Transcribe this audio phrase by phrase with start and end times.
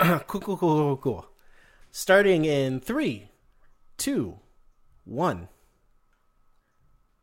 [0.26, 1.26] cool, cool, cool, cool, cool.
[1.90, 3.28] Starting in three,
[3.98, 4.38] two,
[5.04, 5.48] one.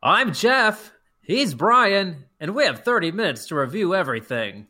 [0.00, 0.92] I'm Jeff.
[1.20, 4.68] He's Brian, and we have 30 minutes to review everything.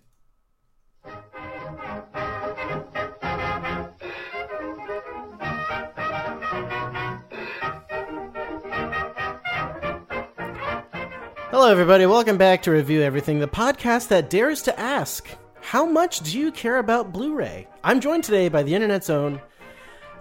[11.50, 12.06] Hello, everybody.
[12.06, 15.28] Welcome back to Review Everything, the podcast that dares to ask,
[15.68, 17.68] How much do you care about Blu ray?
[17.84, 19.38] I'm joined today by the internet's own,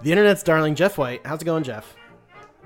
[0.02, 1.26] the internet's darling, Jeff White.
[1.26, 1.96] How's it going, Jeff?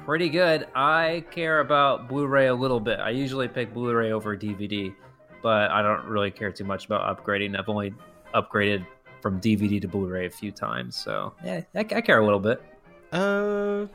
[0.04, 0.68] Pretty good.
[0.74, 3.00] I care about Blu ray a little bit.
[3.00, 4.96] I usually pick Blu ray over DVD,
[5.44, 7.56] but I don't really care too much about upgrading.
[7.56, 7.94] I've only
[8.34, 8.84] upgraded
[9.22, 12.40] from DVD to Blu ray a few times, so yeah, I, I care a little
[12.40, 12.64] bit.
[13.12, 13.86] Uh,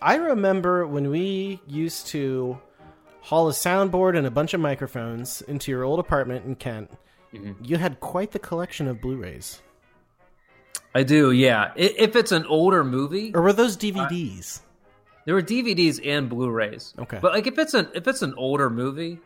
[0.00, 2.56] I remember when we used to
[3.22, 6.92] haul a soundboard and a bunch of microphones into your old apartment in Kent.
[7.34, 7.64] Mm-hmm.
[7.64, 9.60] You had quite the collection of Blu-rays.
[10.94, 11.72] I do, yeah.
[11.76, 14.60] If it's an older movie, Or were those DVDs?
[15.26, 16.94] there were DVDs and Blu-rays.
[16.98, 17.18] Okay.
[17.20, 19.18] but like if it's an if it's an older movie,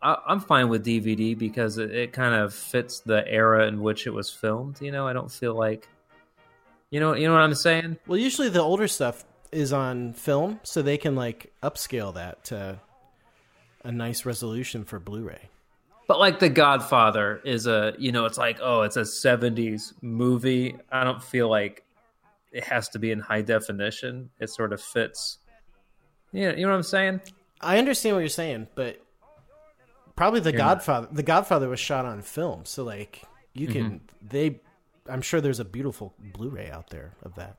[0.00, 4.06] I, I'm fine with DVD because it, it kind of fits the era in which
[4.06, 4.80] it was filmed.
[4.80, 5.88] You know, I don't feel like,
[6.90, 7.98] you know, you know what I'm saying.
[8.06, 12.80] well, usually the older stuff is on film, so they can like upscale that to
[13.84, 15.48] a nice resolution for Blu-ray.
[16.08, 20.76] But like The Godfather is a, you know, it's like, oh, it's a 70s movie.
[20.90, 21.82] I don't feel like
[22.52, 24.30] it has to be in high definition.
[24.38, 25.38] It sort of fits.
[26.32, 27.20] Yeah, you know what I'm saying?
[27.60, 29.00] I understand what you're saying, but
[30.14, 30.76] probably the You're not.
[30.78, 31.08] Godfather.
[31.10, 33.22] The Godfather was shot on film, so like
[33.54, 34.28] you can Mm-hmm.
[34.28, 34.60] they.
[35.08, 37.56] I'm sure there's a beautiful Blu-ray out there of that.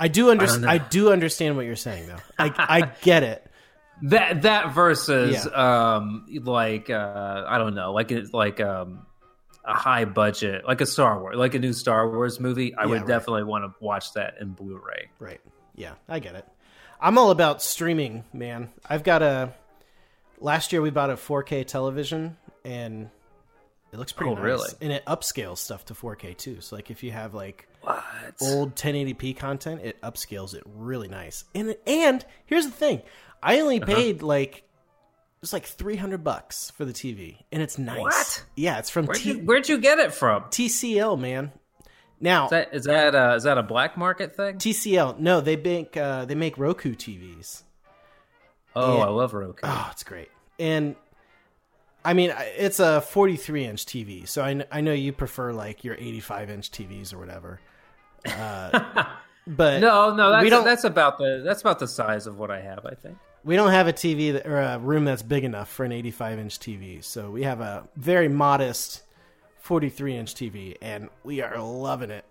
[0.00, 0.62] I do understand.
[0.62, 0.68] know.
[0.68, 2.16] I, do understand what you're saying, though.
[2.38, 3.46] I I get it.
[4.02, 5.96] That that versus Yeah.
[6.00, 9.06] um like uh I don't know, like it's like um
[9.64, 12.86] a high budget, like a Star Wars, like a new Star Wars movie, I Yeah,
[12.88, 13.06] would right.
[13.08, 15.08] definitely want to watch that in Blu-ray.
[15.18, 15.40] Right.
[15.74, 16.46] Yeah, I get it.
[17.00, 18.70] I'm all about streaming, man.
[18.88, 19.52] I've got a.
[20.38, 23.08] Last year we bought a 4K television, and
[23.92, 24.42] it looks pretty Oh, nice.
[24.44, 24.68] really?
[24.82, 26.60] And it upscales stuff to 4K too.
[26.60, 28.04] So like if you have like What?
[28.42, 31.44] old 1080p content, it upscales it really nice.
[31.54, 33.00] And and here's the thing,
[33.44, 33.94] I only Uh-huh.
[33.94, 34.62] paid like
[35.42, 38.00] it's like 300 bucks for the TV, and it's nice.
[38.00, 38.44] What?
[38.56, 40.44] Yeah, it's from Where'd T- you, where'd you get it from?
[40.44, 41.52] TCL, man.
[42.18, 44.56] Now Is that is that uh, is that a black market thing?
[44.56, 47.62] TCL, no, they make uh, they make Roku TVs.
[48.74, 49.04] Oh, Yeah.
[49.04, 49.60] I love Roku.
[49.62, 50.30] Oh, it's great.
[50.58, 50.96] And
[52.04, 55.94] I mean, it's a 43 inch TV, so I, I know you prefer like your
[55.96, 57.60] 85 inch TVs or whatever.
[58.26, 59.04] Uh,
[59.46, 62.50] but No, no, that's we don't that's about the that's about the size of what
[62.50, 62.86] I have.
[62.86, 63.18] I think.
[63.44, 66.38] We don't have a TV that, or a room that's big enough for an 85
[66.38, 67.04] inch TV.
[67.04, 69.02] So we have a very modest
[69.60, 72.24] 43 inch TV, and we are loving it.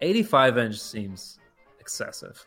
[0.00, 1.38] 85 inch seems
[1.80, 2.44] excessive.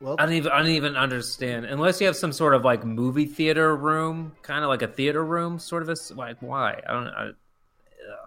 [0.00, 2.84] Well, I don't even I don't even understand unless you have some sort of like
[2.84, 6.92] movie theater room, kind of like a theater room, sort of a like why I
[6.92, 7.30] don't I,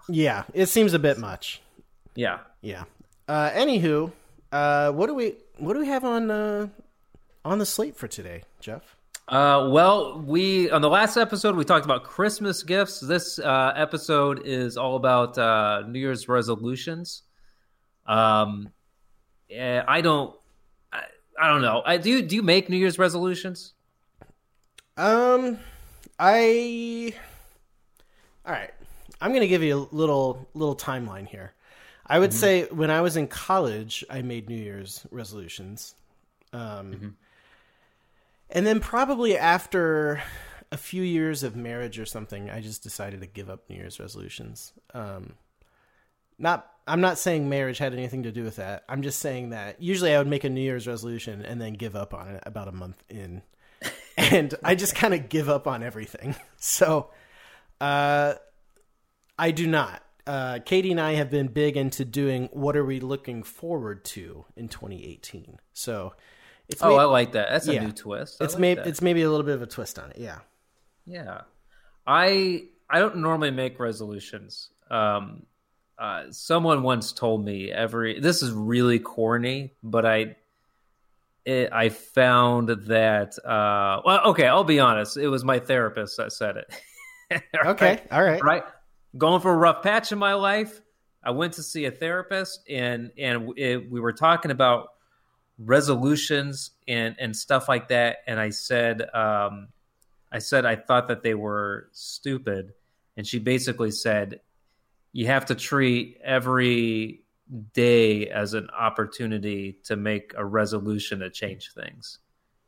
[0.07, 1.61] yeah, it seems a bit much.
[2.15, 2.39] yeah.
[2.61, 2.83] Yeah.
[3.27, 4.11] Uh, anywho,
[4.51, 6.67] uh, what do we what do we have on uh,
[7.45, 8.95] on the slate for today, Jeff?
[9.27, 12.99] Uh, well, we on the last episode we talked about Christmas gifts.
[12.99, 17.21] This uh, episode is all about uh, New Year's resolutions.
[18.05, 18.69] Um,
[19.49, 20.35] eh, I don't,
[20.91, 21.03] I,
[21.41, 21.81] I don't know.
[21.85, 22.09] I do.
[22.09, 23.73] you- Do you make New Year's resolutions?
[24.97, 25.57] Um,
[26.19, 27.13] I.
[28.45, 28.71] All right,
[29.21, 31.53] I'm gonna give you a little little timeline here.
[32.05, 35.95] I would say when I was in college, I made New Year's resolutions,
[36.51, 37.15] um,
[38.53, 40.23] and then probably after
[40.71, 43.99] a few years of marriage or something, I just decided to give up New Year's
[43.99, 44.71] resolutions.
[44.93, 45.33] Um,
[46.37, 48.83] not, I'm not saying marriage had anything to do with that.
[48.87, 51.95] I'm just saying that usually I would make a New Year's resolution and then give
[51.95, 53.41] up on it about a month in
[54.17, 56.35] and I just kind of give up on everything.
[56.65, 57.09] So,
[57.81, 58.35] uh,
[59.37, 60.01] I do not.
[60.25, 64.45] Uh, Katie and I have been big into doing what are we looking forward to
[64.55, 65.57] in 2018.
[65.73, 66.13] So,
[66.69, 67.49] it's Oh, I like that.
[67.49, 67.85] That's a yeah.
[67.85, 68.41] new twist.
[68.41, 70.17] I it's like maybe it's maybe a little bit of a twist on it.
[70.17, 70.39] Yeah.
[71.05, 71.41] Yeah,
[72.07, 74.69] I I don't normally make resolutions.
[74.89, 75.45] Um,
[75.97, 80.35] uh, someone once told me every this is really corny, but I
[81.45, 85.17] it, I found that uh, well, okay, I'll be honest.
[85.17, 86.73] It was my therapist that said it.
[87.65, 87.99] Okay.
[88.11, 88.43] All right.
[88.43, 88.63] right?
[89.17, 90.81] Going for a rough patch in my life.
[91.23, 94.89] I went to see a therapist, and and it, we were talking about
[95.57, 98.17] resolutions and and stuff like that.
[98.27, 99.67] And I said, um,
[100.31, 102.73] I said I thought that they were stupid,
[103.17, 104.41] and she basically said,
[105.11, 107.23] you have to treat every
[107.73, 112.19] day as an opportunity to make a resolution to change things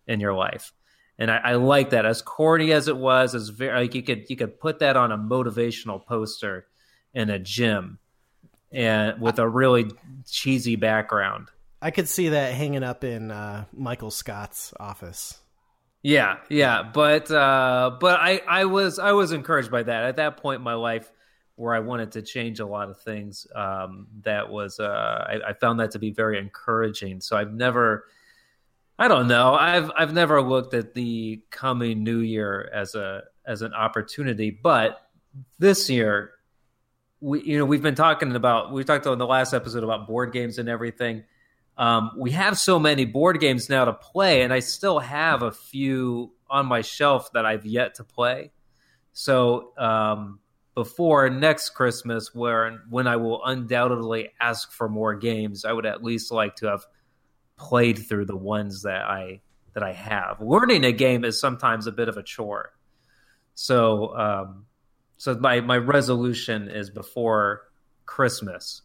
[0.08, 0.74] in your life.
[1.18, 2.06] And I, I like that.
[2.06, 5.12] As corny as it was, as very like you could you could put that on
[5.12, 6.68] a motivational poster
[7.14, 7.98] in a gym
[8.72, 9.90] and with a really
[10.30, 11.50] cheesy background.
[11.86, 15.40] I could see that hanging up in uh, Michael Scott's office.
[16.02, 20.38] Yeah, yeah, but uh, but I I was I was encouraged by that at that
[20.38, 21.12] point in my life
[21.58, 23.46] where I wanted to change a lot of things.
[23.54, 24.84] Um, that was uh,
[25.30, 27.22] I, I found that to be very encouraging.
[27.22, 28.06] So I've never.
[28.98, 29.54] I don't know.
[29.54, 35.08] I've I've never looked at the coming new year as a as an opportunity, but
[35.60, 36.32] this year
[37.20, 40.34] we you know we've been talking about we talked on the last episode about board
[40.34, 41.26] games and everything.
[41.78, 45.52] Um, we have so many board games now to play, and I still have a
[45.52, 48.52] few on my shelf that I've yet to play.
[49.12, 50.40] So um,
[50.74, 56.04] before next Christmas, where when I will undoubtedly ask for more games, I would at
[56.04, 56.86] least like to have
[57.58, 59.42] played through the ones that I
[59.74, 60.40] that I have.
[60.42, 62.72] Learning a game is sometimes a bit of a chore.
[63.54, 64.66] So um,
[65.18, 67.64] so my my resolution is before
[68.06, 68.82] Christmas,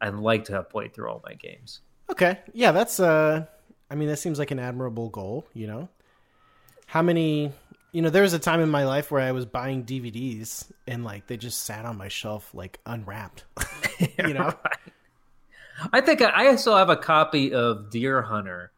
[0.00, 1.80] I'd like to have played through all my games.
[2.10, 3.46] Okay, yeah, that's uh,
[3.90, 5.46] I mean, that seems like an admirable goal.
[5.54, 5.88] You know,
[6.86, 7.52] how many?
[7.92, 11.02] You know, there was a time in my life where I was buying DVDs and
[11.02, 13.44] like they just sat on my shelf like unwrapped.
[14.18, 14.52] you know,
[15.92, 18.72] I think I, I still have a copy of Deer Hunter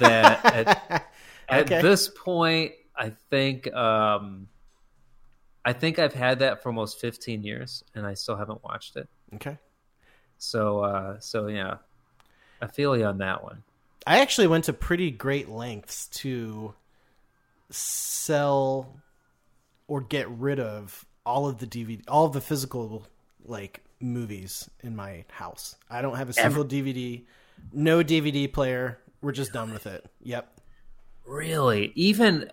[0.00, 1.06] that at,
[1.52, 1.76] Okay.
[1.76, 4.48] at this point I think um,
[5.64, 9.08] I think I've had that for almost 15 years and I still haven't watched it.
[9.36, 9.58] okay.
[10.38, 11.76] So uh, so yeah,
[12.62, 13.64] I feel you on that one.
[14.06, 16.74] I actually went to pretty great lengths to
[17.70, 19.00] sell
[19.88, 23.06] or get rid of all of the DVD, all of the physical
[23.44, 25.76] like movies in my house.
[25.90, 27.22] I don't have a single DVD,
[27.72, 28.98] no DVD player.
[29.20, 30.04] We're just done with it.
[30.22, 30.60] Yep.
[31.24, 32.50] Really, even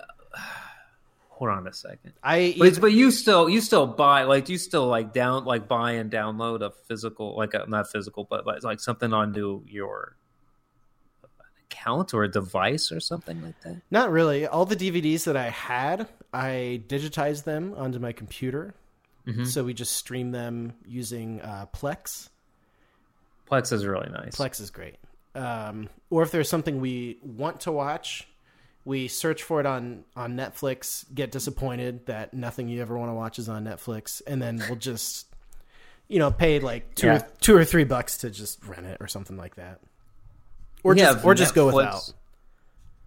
[1.40, 2.12] hold on a second.
[2.22, 5.70] I But, but you still you still buy like do you still like down like
[5.70, 10.18] buy and download a physical like a, not physical but like, like something onto your
[11.72, 13.82] account or a device or something like that.
[13.90, 14.46] not really.
[14.46, 18.74] All the DVDs that I had, I digitized them onto my computer.
[19.46, 22.30] So we just stream them using uh, Plex.
[23.48, 24.36] Plex is really nice.
[24.36, 24.96] Plex is great.
[25.36, 28.28] Um, or if there's something we want to watch,
[28.90, 31.06] we search for it on on Netflix.
[31.14, 34.80] Get disappointed that nothing you ever want to watch is on Netflix, and then we'll
[34.80, 35.28] just,
[36.08, 37.18] you know, pay like two Yeah.
[37.18, 39.80] or, two or three bucks to just rent it or something like that,
[40.84, 42.14] or We just or just go without.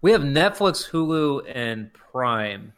[0.01, 2.75] We have Netflix, Hulu, and Prime,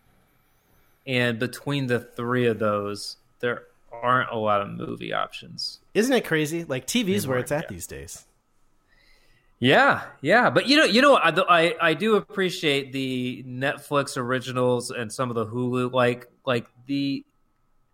[1.07, 5.79] and between the three of those, there aren't a lot of movie options.
[5.93, 6.65] Isn't it crazy?
[6.65, 7.69] Like TV's where it's at yeah.
[7.69, 8.25] these days.
[9.65, 14.91] Yeah, yeah, but you know, you know, I, I I do appreciate the Netflix originals
[14.91, 17.25] and some of the Hulu, like like the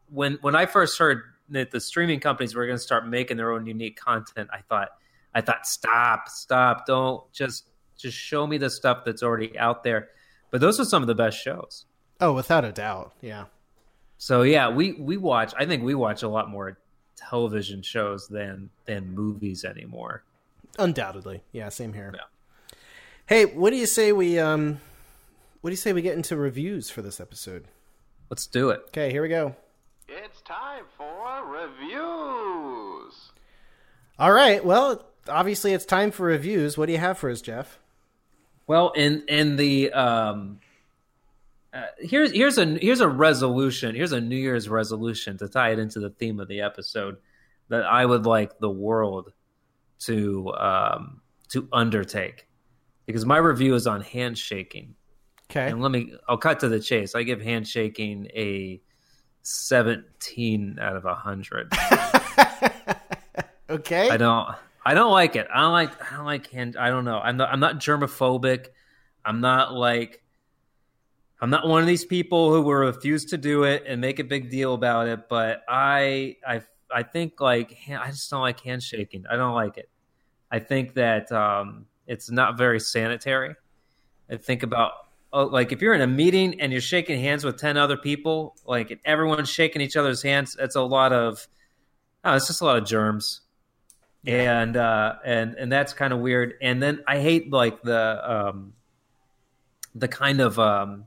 [0.09, 3.53] when when I first heard that the streaming companies were going to start making their
[3.53, 4.89] own unique content, I thought
[5.33, 10.09] I thought stop, stop, don't just just show me the stuff that's already out there.
[10.51, 11.85] But those are some of the best shows.
[12.21, 13.13] Oh, without a doubt.
[13.21, 13.45] Yeah.
[14.19, 15.55] So yeah, we we watch.
[15.57, 16.79] I think we watch a lot more
[17.15, 20.25] television shows than than movies anymore.
[20.79, 21.43] Undoubtedly.
[21.53, 22.13] Yeah, same here.
[22.15, 22.77] Yeah.
[23.27, 24.81] Hey, what do you say we um
[25.61, 27.67] what do you say we get into reviews for this episode?
[28.31, 28.83] Let's do it.
[28.89, 29.57] Okay, here we go.
[30.09, 33.33] It's time for reviews.
[34.19, 34.65] All right.
[34.65, 36.77] Well, obviously it's time for reviews.
[36.77, 37.79] What do you have for us, Jeff?
[38.67, 40.61] Well, in in the um,
[41.73, 43.95] uh, here's here's a here's a resolution.
[43.95, 47.17] Here's a New Year's resolution to tie it into the theme of the episode
[47.69, 49.33] that I would like the world
[50.01, 52.47] to um, to undertake
[53.07, 54.95] because my review is on handshaking.
[55.51, 55.69] Okay.
[55.69, 57.15] And let me I'll cut to the chase.
[57.15, 58.81] I give handshaking a
[59.43, 61.73] 17 out of 100.
[63.71, 64.11] okay.
[64.11, 64.55] I don't.
[64.85, 65.47] I don't like it.
[65.53, 66.13] I don't like.
[66.13, 66.77] I don't like hand.
[66.79, 67.19] I don't know.
[67.19, 67.53] I'm not.
[67.53, 68.69] I'm not germophobic.
[69.25, 70.23] I'm not like.
[71.43, 74.25] I'm not one of these people who will refuse to do it and make a
[74.25, 75.29] big deal about it.
[75.29, 76.61] But I, I,
[76.95, 79.25] I think like I just don't like handshaking.
[79.31, 79.89] I don't like it.
[80.51, 83.55] I think that um, it's not very sanitary.
[84.31, 84.93] I think about
[85.33, 88.57] oh, like if you're in a meeting and you're shaking hands with ten other people,
[88.65, 90.57] like everyone's shaking each other's hands.
[90.59, 91.47] It's a lot of.
[92.23, 93.41] Oh, it's just a lot of germs
[94.27, 98.75] and uh and and that's kind of weird and then i hate like the um
[99.95, 101.07] the kind of um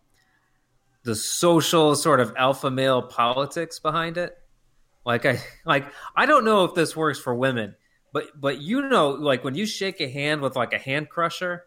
[1.03, 4.37] the social sort of alpha male politics behind it
[5.05, 7.75] Like I like I don't know if this works for women,
[8.12, 11.65] but but you know, like when you shake a hand with like a hand crusher,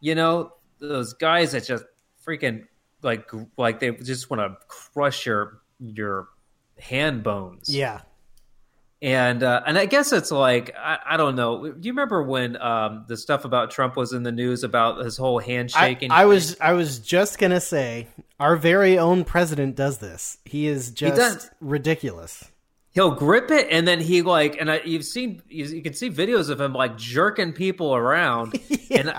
[0.00, 1.84] you know those guys that just
[2.26, 2.64] freaking
[3.02, 6.28] like like they just want to crush your your
[6.78, 7.74] hand bones.
[7.74, 8.02] Yeah.
[9.02, 11.72] And uh, and I guess it's like I, I don't know.
[11.72, 15.16] Do you remember when um, the stuff about Trump was in the news about his
[15.16, 16.12] whole I, handshaking?
[16.12, 18.06] I was I was just gonna say
[18.38, 20.38] our very own president does this.
[20.44, 21.50] He is just does.
[21.60, 22.44] ridiculous.
[22.92, 26.08] He'll grip it and then he like and I, you've seen you, you can see
[26.08, 28.54] videos of him like jerking people around
[28.90, 29.12] and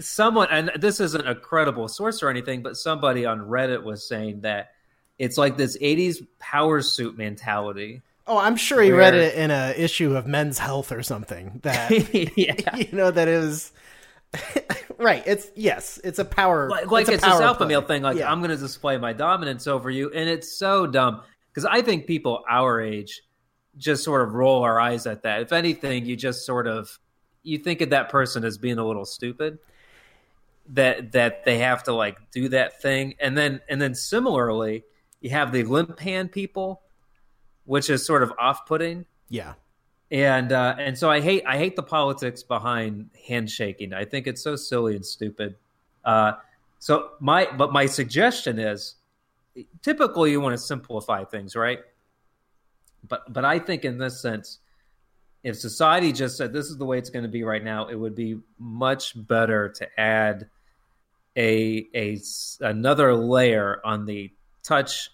[0.00, 4.40] someone and this isn't a credible source or anything but somebody on reddit was saying
[4.40, 4.72] that
[5.18, 9.74] it's like this 80s power suit mentality Oh, I'm sure he read it in a
[9.76, 11.60] issue of Men's Health or something.
[11.62, 11.90] That
[12.36, 13.72] yeah you know that it was
[14.98, 15.22] right.
[15.26, 17.68] It's yes, it's a power like, like it's, a this alpha play.
[17.68, 18.30] male thing like Yeah.
[18.32, 22.06] i'm going to display my dominance over you and it's so dumb because i think
[22.06, 23.22] people our age
[23.76, 26.98] just sort of roll our eyes at that if anything you just sort of
[27.42, 29.58] you think of that person as being a little stupid
[30.70, 34.82] that that they have to like do that thing and then and then similarly
[35.20, 36.80] you have the limp hand people
[37.64, 39.54] which is sort of off-putting yeah.
[40.10, 43.92] and uh, and so I hate I hate the politics behind handshaking.
[43.92, 45.56] I think it's so silly and stupid.
[46.04, 46.32] Uh,
[46.78, 48.96] so my but my suggestion is,
[49.82, 51.80] typically you want to simplify things, right?
[53.08, 54.58] But but I think in this sense,
[55.42, 57.94] if society just said this is the way it's going to be right now, it
[57.94, 60.48] would be much better to add
[61.36, 62.20] a a
[62.60, 64.30] another layer on the
[64.62, 65.10] touch,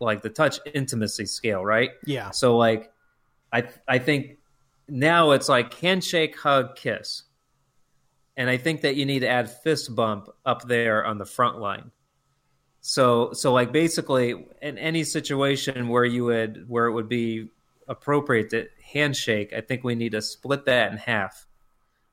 [0.00, 1.90] like the touch intimacy scale, right?
[2.04, 2.30] Yeah.
[2.30, 2.92] So like,
[3.52, 4.38] I I think
[4.88, 7.24] now it's like handshake, hug, kiss,
[8.36, 11.58] and I think that you need to add fist bump up there on the front
[11.58, 11.90] line.
[12.80, 17.50] So so like basically in any situation where you would where it would be
[17.88, 21.46] appropriate to handshake, I think we need to split that in half,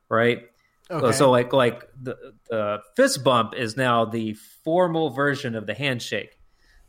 [0.09, 0.49] right?
[0.89, 1.11] Okay.
[1.13, 6.34] So like like the the fist bump is now the formal version of the handshake.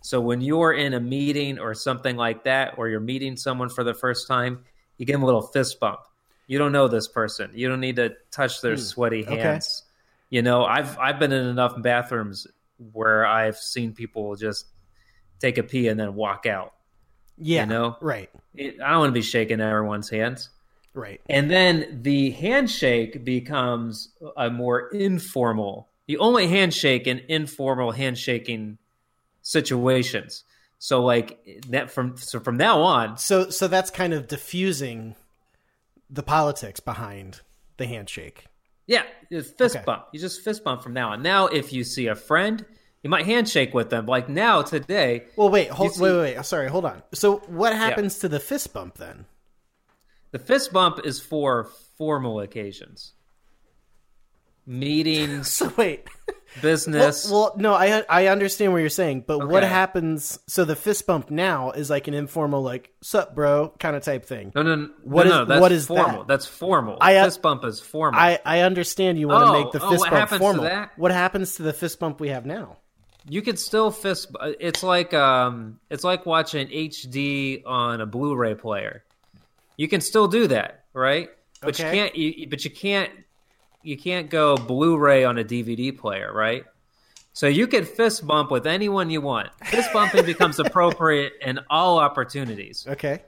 [0.07, 3.83] So when you're in a meeting or something like that, or you're meeting someone for
[3.83, 4.61] the first time,
[4.99, 5.99] you give them a little fist bump.
[6.47, 7.51] You don't know this person.
[7.55, 9.33] You don't need to touch their sweaty Hmm.
[9.33, 9.43] okay.
[9.43, 9.83] hands.
[10.31, 12.47] You know, I've I've been in enough bathrooms
[12.93, 14.67] where I've seen people just
[15.41, 16.73] take a pee and then walk out.
[17.37, 17.63] yeah.
[17.63, 17.97] you know?
[18.01, 18.31] Right.
[18.55, 20.51] It, I don't want to be shaking everyone's hands.
[20.95, 21.21] Right.
[21.29, 25.89] And then the handshake becomes a more informal.
[26.07, 28.79] You only handshake in informal handshaking
[29.51, 30.43] situations.
[30.79, 31.39] So like
[31.69, 35.15] that from so from now on, So so that's kind of diffusing
[36.11, 37.41] the politics behind
[37.79, 38.47] the handshake.
[38.87, 39.85] yeah, it's fist Okay.
[39.85, 40.05] bump.
[40.13, 41.23] You just fist bump from now on.
[41.23, 42.65] Now if you see a friend,
[43.03, 44.07] you might handshake with them.
[44.07, 46.45] Like now today, Well, wait, hold, see- wait, wait, wait.
[46.45, 47.03] Sorry, hold on.
[47.15, 49.27] So what happens to the fist bump then?
[50.33, 51.65] the fist bump is for
[51.97, 53.15] formal occasions.
[54.67, 56.07] Meetings, So wait.
[56.57, 57.31] Well, business.
[57.31, 60.39] well, no, I I understand what you're saying, but what happens?
[60.47, 64.25] So the fist bump now is like an informal, like "sup, bro" kind of type
[64.25, 64.53] thing.
[64.55, 66.19] no, no, no, What no, is- no, that's what is formal.
[66.21, 66.29] that?
[66.29, 66.99] That's formal.
[67.01, 68.19] I, uh, fist bump is formal.
[68.21, 70.87] I I understand you want to Oh, make the oh, fist what bump to formal.
[70.97, 72.79] What happens to the fist bump we have now?
[73.29, 74.29] you could still fist.
[74.61, 79.03] It's like um, it's like watching HD on a Blu-ray player.
[79.77, 81.29] You can still do that, right?
[81.61, 82.15] But you can't.
[82.15, 83.11] You, but you can't.
[83.87, 86.65] You can't go Blu-ray on a DVD player, right?
[87.33, 89.51] So you can fist bump with anyone you want.
[89.67, 92.85] Fist bumping becomes appropriate in all opportunities.
[92.89, 93.23] Okay.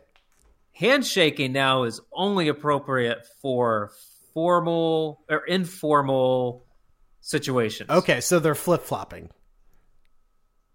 [0.73, 3.93] Handshaking now is only appropriate for
[4.35, 6.65] formal or informal
[7.21, 7.91] situations.
[7.91, 9.29] Okay, so they're flip flopping.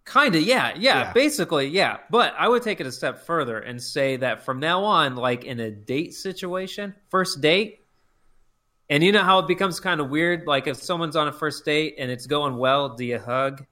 [0.06, 1.14] Kind of, yeah, yeah, Yeah.
[1.14, 1.98] basically, yeah.
[2.10, 5.46] But I would take it a step further and say that from now on, like
[5.46, 7.80] in a date situation, first date,
[8.90, 10.46] and you know how it becomes kind of weird.
[10.48, 13.66] Like if someone's on a first date and it's going well, do you hug?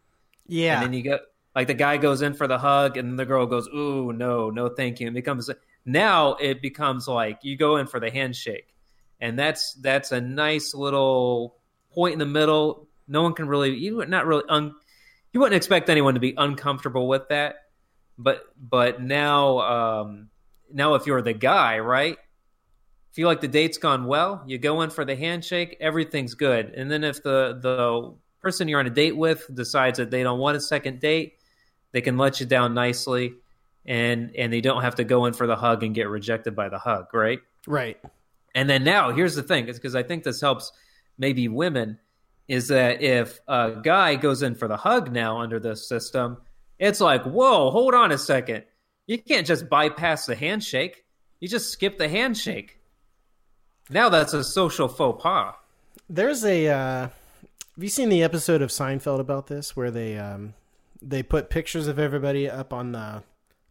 [0.48, 0.76] Yeah.
[0.76, 1.20] And then you go,
[1.56, 4.70] like the guy goes in for the hug, and the girl goes, "Ooh, no, no,
[4.70, 5.50] thank you." It becomes
[5.86, 8.74] now it becomes like you go in for the handshake,
[9.20, 11.58] and that's that's a nice little
[11.94, 12.88] point in the middle.
[13.08, 14.74] No one can really you would not really un,
[15.34, 17.56] you wouldn't expect anyone to be uncomfortable with that,
[18.18, 20.30] but but now um,
[20.72, 22.18] now if you're the guy, right?
[23.14, 26.90] Feel like the date's gone well, you go in for the handshake, everything's good, and
[26.90, 30.58] then if the the person you're on a date with decides that they don't want
[30.58, 31.34] a second date,
[31.92, 33.34] they can let you down nicely,
[33.86, 36.70] and and they don't have to go in for the hug and get rejected by
[36.70, 37.40] the hug, right?
[37.68, 37.98] right.
[38.56, 40.72] And then now, here's the thing, because I think this helps
[41.18, 42.00] maybe women,
[42.48, 46.38] is that if a guy goes in for the hug now under this system,
[46.80, 48.64] it's like, whoa, hold on a second.
[49.08, 51.04] You can't just bypass the handshake.
[51.40, 52.78] You just skip the handshake.
[53.92, 55.56] Now that's a social faux pas.
[56.10, 56.68] There's a.
[56.68, 57.10] Uh,
[57.76, 60.54] have you seen the episode of Seinfeld about this, where they um,
[61.02, 63.24] they put pictures of everybody up on the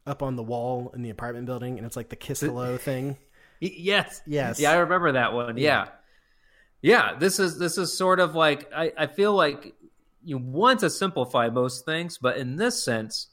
[0.07, 3.17] up on the wall in the apartment building, and it's like the kiss hello thing.
[3.63, 4.23] Yes.
[4.27, 4.59] Yes.
[4.59, 5.59] Yeah, I remember that one.
[5.59, 5.89] Yeah.
[6.81, 9.75] Yeah, this is this is sort of like I, I feel like
[10.25, 13.27] you want to simplify most things, but in this sense,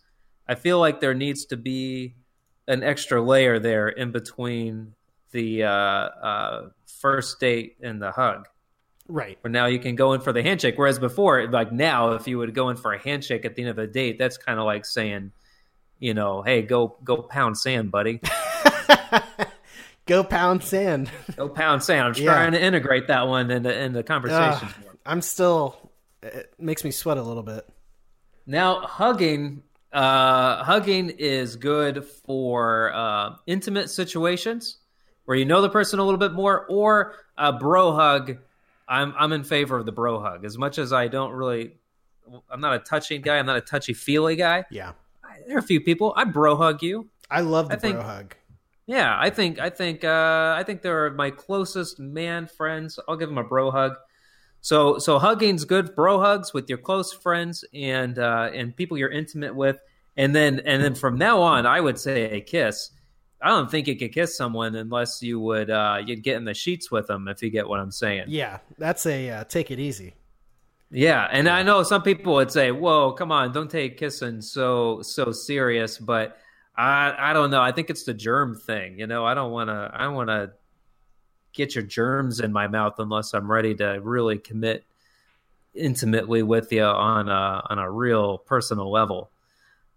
[0.46, 2.16] I feel like there needs to be
[2.68, 4.96] an extra layer there in between
[5.32, 6.70] the uh, uh,
[7.00, 8.48] first date and the hug.
[9.08, 9.38] Right.
[9.42, 10.74] Where now you can go in for the handshake.
[10.78, 13.72] Whereas before, like now, if you would go in for a handshake at the end
[13.72, 15.32] of a date, that's kind of like saying,
[16.00, 18.20] you know, hey, go go pound sand, buddy.
[20.06, 21.12] Go pound sand.
[21.36, 22.08] Go pound sand.
[22.08, 22.32] I'm Yeah.
[22.32, 24.70] trying to integrate that one into in the conversation.
[24.70, 25.92] Ugh, I'm still.
[26.24, 27.68] It makes me sweat a little bit.
[28.46, 34.78] Now, hugging, uh, hugging is good for uh, intimate situations
[35.28, 38.38] where you know the person a little bit more, or a bro hug.
[38.88, 40.46] I'm I'm in favor of the bro hug.
[40.46, 41.74] As much as I don't really,
[42.50, 43.38] I'm not a touching guy.
[43.38, 44.64] I'm not a touchy feely guy.
[44.72, 44.94] Yeah.
[45.46, 47.10] There are a few people I bro hug you.
[47.30, 48.36] I love the I think- bro hug.
[48.86, 52.98] Yeah, I think I think uh, I think they're my closest man friends.
[53.06, 53.98] I'll give them a bro hug.
[54.62, 55.94] So so hugging's good.
[55.94, 59.78] Bro hugs with your close friends and uh, and people you're intimate with,
[60.16, 62.92] and then and then from now on, I would say a kiss.
[63.42, 66.54] I don't think you could kiss someone unless you would uh, you'd get in the
[66.54, 68.26] sheets with them if you get what I'm saying.
[68.28, 70.16] Yeah, that's a uh, take it easy.
[70.90, 75.02] Yeah, and I know some people would say, "Whoa, come on, don't take kissing so
[75.04, 76.38] so serious." But
[76.76, 77.62] I I don't know.
[77.62, 79.00] I think it's the germ thing.
[79.00, 80.52] You know, I don't want to I don't want to
[81.54, 84.86] get your germs in my mouth unless I'm ready to really commit
[85.76, 89.30] intimately with you on a on a real personal level.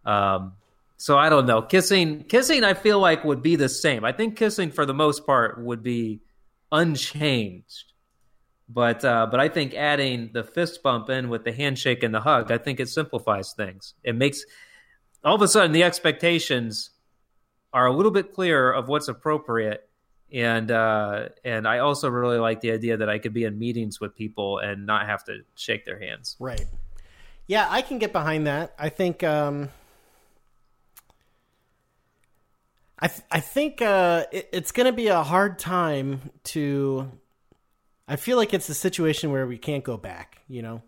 [0.04, 0.54] Um,
[1.00, 1.62] so I don't know.
[1.62, 4.04] Kissing kissing I feel like would be the same.
[4.04, 6.20] I think kissing for the most part would be
[6.70, 7.94] unchanged.
[8.68, 12.20] But uh, but I think adding the fist bump in with the handshake and the
[12.20, 13.94] hug, I think it simplifies things.
[14.04, 14.44] It makes
[15.24, 16.90] all of a sudden the expectations
[17.72, 19.88] are a little bit clearer of what's appropriate.
[20.30, 24.00] And uh, and I also really like the idea that I could be in meetings
[24.02, 26.36] with people and not have to shake their hands.
[26.38, 26.66] Right.
[27.46, 28.74] Yeah, I can get behind that.
[28.78, 29.24] I think.
[29.24, 29.70] Um,
[33.00, 37.10] I th- I think uh, it, it's going to be a hard time to.
[38.06, 40.40] I feel like it's a situation where we can't go back.
[40.48, 40.82] You know,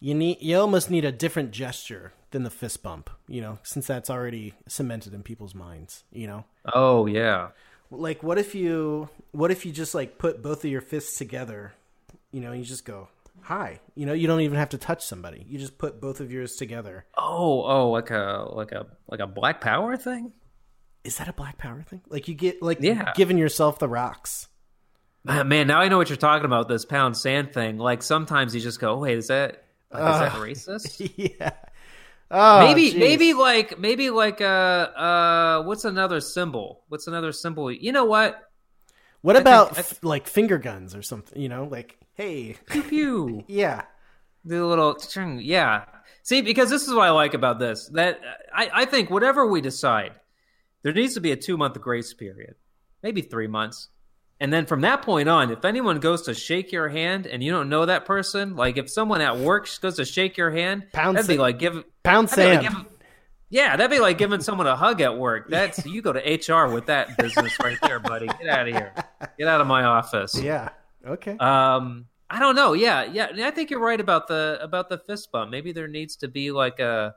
[0.00, 3.10] you need you almost need a different gesture than the fist bump.
[3.28, 6.04] You know, since that's already cemented in people's minds.
[6.12, 7.48] You know, Oh yeah,
[7.90, 11.72] like what if you what if you just like put both of your fists together
[12.32, 13.08] you know and you just go
[13.42, 16.32] hi you know you don't even have to touch somebody you just put both of
[16.32, 20.32] yours together oh oh like a like a like a Black Power thing.
[21.06, 23.12] Is that a black power thing like you get like Yeah.
[23.14, 24.48] giving yourself the rocks
[25.28, 26.68] Ah, Man, now I know what you're talking about.
[26.68, 27.78] This pound sand thing.
[27.78, 31.50] Like sometimes you just go, "Wait, is that like, is that racist?" yeah
[32.30, 32.98] oh, maybe jeez.
[32.98, 36.84] maybe like maybe like uh uh what's another symbol?
[36.88, 37.72] What's another symbol?
[37.72, 38.40] You know what?
[39.22, 42.82] what think- about I f- like finger guns or something you know like hey Pew
[42.84, 43.44] pew.
[43.48, 43.82] yeah
[44.44, 44.96] the little
[45.40, 45.86] yeah.
[46.22, 47.88] See, because this is what I like about this.
[47.94, 48.20] That
[48.54, 50.12] I, I think whatever we decide,
[50.86, 52.54] there needs to be a two month grace period,
[53.02, 53.88] maybe three months.
[54.38, 57.50] And then from that point on, if anyone goes to shake your hand and you
[57.50, 61.16] don't know that person, like if someone at work goes to shake your hand, Pound
[61.16, 62.86] that'd be like give pound that'd like giving-
[63.48, 65.48] yeah, that'd be like giving someone a hug at work.
[65.50, 68.26] That's you go to HR with that business right there, buddy.
[68.26, 68.92] Get out of here.
[69.38, 70.38] Get out of my office.
[70.40, 70.68] yeah
[71.06, 72.74] okay Um, I don't know.
[72.74, 73.28] Yeah, yeah.
[73.46, 75.50] I think you're right about the about the fist bump.
[75.50, 77.14] Maybe there needs to be like a,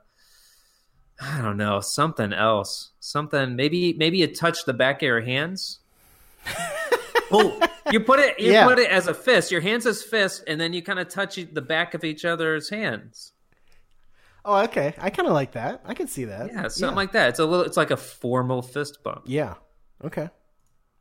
[1.20, 2.90] I don't know, something else.
[3.00, 3.54] Something.
[3.56, 5.80] Maybe maybe you touch the back of your hands.
[7.30, 7.60] oh,
[7.92, 8.66] you put it you Yeah.
[8.66, 9.50] put it as a fist.
[9.50, 12.70] Your hands as fist, and then you kind of touch the back of each other's
[12.70, 13.32] hands.
[14.44, 17.28] oh okay i kind of like that i can see that Yeah, something like that.
[17.30, 17.64] It's a little.
[17.66, 19.22] It's like a formal fist bump.
[19.26, 19.54] yeah
[20.02, 20.30] okay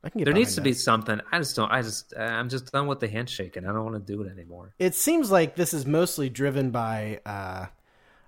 [0.03, 0.63] i can get There needs to that.
[0.65, 1.21] be something.
[1.31, 1.71] I just don't.
[1.71, 2.13] I just.
[2.17, 4.73] I'm just done with the handshake, and I don't want to do it anymore.
[4.79, 7.67] it seems like this is mostly driven by uh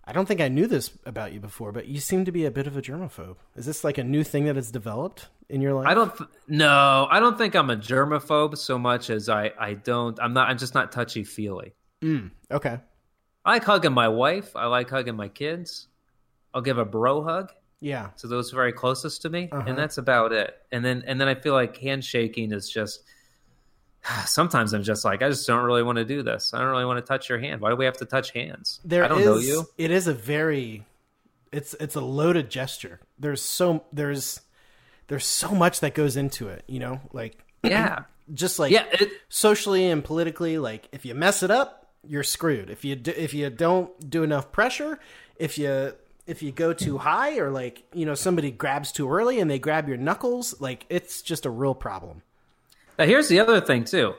[0.06, 2.52] I don't think I knew this about you before, but you seem to be a
[2.52, 3.36] bit of a germaphobe.
[3.56, 5.88] Is this like a new thing that has developed in your life?
[5.88, 6.16] I don't.
[6.18, 9.52] Th- no, I don't think I'm a germaphobe so much as I.
[9.60, 10.20] I don't.
[10.20, 10.50] I'm not.
[10.50, 11.74] I'm just not touchy feely.
[12.04, 12.80] Mm, okay.
[13.46, 14.56] I like hugging my wife.
[14.56, 15.88] I like hugging my kids.
[16.54, 18.10] I'll give a bro hug Yeah.
[18.18, 19.64] to those very closest to me, Uh-huh.
[19.68, 20.56] and that's about it.
[20.72, 23.04] And then and then I feel like handshaking is just.
[24.26, 26.54] Sometimes I'm just like I just don't really want to do this.
[26.54, 27.62] I don't really want to touch your hand.
[27.62, 28.80] Why do we have to touch hands?
[28.84, 29.66] There I don't is- know you.
[29.78, 30.86] It is a very
[31.52, 33.00] it's it's a loaded gesture.
[33.20, 34.42] There's so there's
[35.08, 36.64] there's so much that goes into it.
[36.68, 38.04] You know, like Yeah.
[38.34, 38.86] just like Yeah.
[38.92, 43.12] It, socially and politically like if you mess it up you're screwed if you do,
[43.16, 44.98] if you don't do enough pressure
[45.36, 45.94] if you
[46.26, 49.60] if you go too high or like you know somebody grabs too early and they
[49.60, 52.24] grab your knuckles like it's just a real problem
[53.02, 54.14] now here's the other thing too.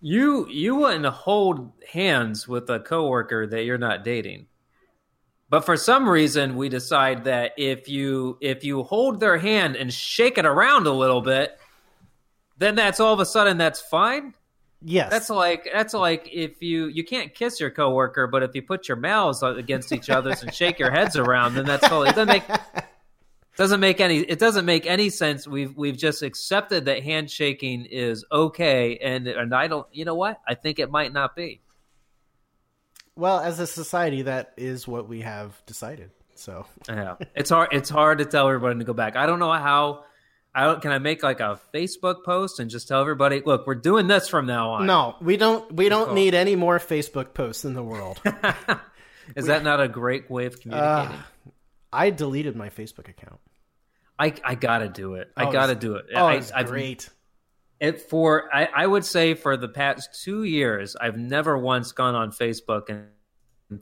[0.00, 4.46] You you wouldn't hold hands with a coworker that you're not dating.
[5.50, 9.92] But for some reason we decide that if you if you hold their hand and
[9.92, 11.58] shake it around a little bit,
[12.56, 14.34] then that's all of a sudden that's fine.
[14.80, 18.62] yes That's like that's like if you you can't kiss your coworker, but if you
[18.62, 22.28] put your mouths against each other's and shake your heads around, then that's totally doesn't
[22.28, 22.44] make
[23.56, 25.46] doesn't make any it doesn't make any sense.
[25.46, 29.86] We've we've just accepted that handshaking is okay, and and I don't.
[29.92, 30.40] You know what?
[30.46, 31.60] I think it might not be.
[33.16, 37.68] well as a society that is what we have decided so Yeah, it's hard.
[37.72, 39.14] It's hard to tell everybody to go back.
[39.16, 40.04] I don't know how.
[40.56, 43.74] I don't, can I make like a Facebook post and just tell everybody, look, we're
[43.74, 44.86] doing this from now on.
[44.86, 46.14] no we don't we don't Cool.
[46.14, 48.20] need any more facebook posts in the world
[49.36, 51.16] Is that not a great way of communicating?
[51.16, 51.22] Uh,
[51.94, 53.40] i deleted my facebook account
[54.16, 55.32] I I gotta do it.
[55.36, 56.06] I Oh, gotta do it.
[56.14, 57.08] oh I, it's I've- great
[57.80, 62.14] It for I, I would say for the past two years, I've never once gone
[62.14, 63.08] on Facebook, and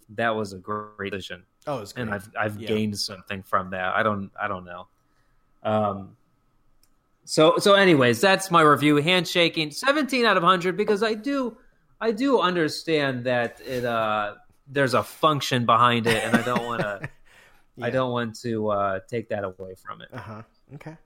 [0.09, 1.43] that was a great decision.
[1.67, 2.69] oh it's And I've I've Yeah.
[2.69, 3.95] gained something from that.
[3.95, 4.89] I don't I don't know.
[5.63, 6.17] Um.
[7.25, 8.97] So so anyways, that's my review.
[8.97, 11.59] Handshaking, seventeen out of hundred because I do
[12.01, 16.81] I do understand that it uh there's a function behind it, and I don't want
[16.81, 17.09] to
[17.81, 20.09] I don't want to uh, take that away from it.
[20.13, 20.43] uh-huh
[20.75, 20.97] okay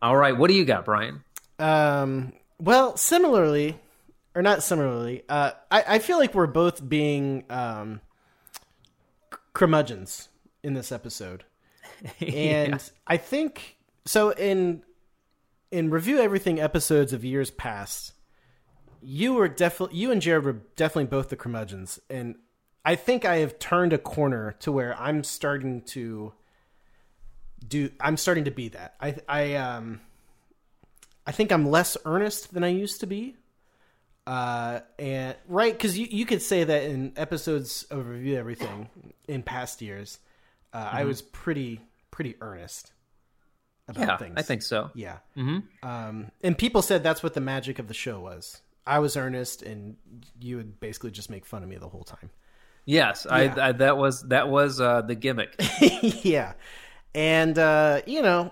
[0.00, 1.24] All right, what do you got, Brian?
[1.58, 3.76] Um, well, similarly,
[4.34, 8.00] or not similarly, uh, I, I feel like we're both being um,
[9.54, 10.28] curmudgeons
[10.62, 11.44] in this episode,
[12.20, 14.30] and I think so.
[14.30, 14.82] In
[15.72, 18.12] in review everything episodes of years past,
[19.02, 22.36] you were definitely you and Jared were definitely both the curmudgeons, and
[22.88, 26.32] I think I have turned a corner to where I'm starting to
[27.66, 27.90] do.
[28.00, 28.94] I'm starting to be that.
[28.98, 30.00] I I um.
[31.26, 33.36] I think I'm less earnest than I used to be.
[34.26, 38.88] Uh, and right, because you, you could say that in episodes of review everything
[39.26, 40.18] in past years,
[40.72, 42.92] uh, I was pretty pretty earnest
[43.86, 44.34] about Yeah, things.
[44.38, 44.90] I think so.
[44.94, 45.18] yeah.
[45.36, 45.86] Mm-hmm.
[45.86, 48.62] Um, and people said that's what the magic of the show was.
[48.86, 49.96] I was earnest, and
[50.40, 52.30] you would basically just make fun of me the whole time.
[52.90, 53.34] Yes, Yeah.
[53.36, 55.54] I, I that was that was uh, the gimmick.
[56.24, 56.54] yeah,
[57.14, 58.50] and uh, you know,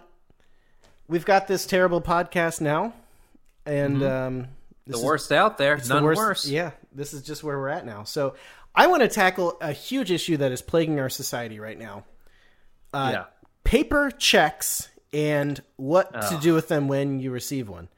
[1.08, 2.92] we've got this terrible podcast now,
[3.64, 4.48] and um, the
[4.92, 6.18] this is- worst out there, none the worst.
[6.18, 6.46] worse.
[6.48, 8.04] Yeah, this is just where we're at now.
[8.04, 8.34] So
[8.74, 12.04] I want to tackle a huge issue that is plaguing our society right now.
[12.92, 13.24] Uh, Yeah.
[13.64, 17.88] Paper checks and what to do with them when you receive one.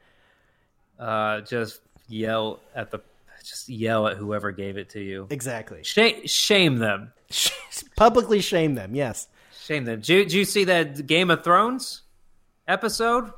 [1.00, 3.00] Uh, just yell at the,
[3.44, 5.26] just yell at whoever gave it to you.
[5.30, 5.82] Exactly.
[5.84, 7.12] Shame, shame them,
[7.96, 8.94] Publicly shame them.
[8.94, 9.28] Yes.
[9.62, 10.00] shame them.
[10.00, 12.02] Did you, did you see that Game of Thrones
[12.66, 13.30] episode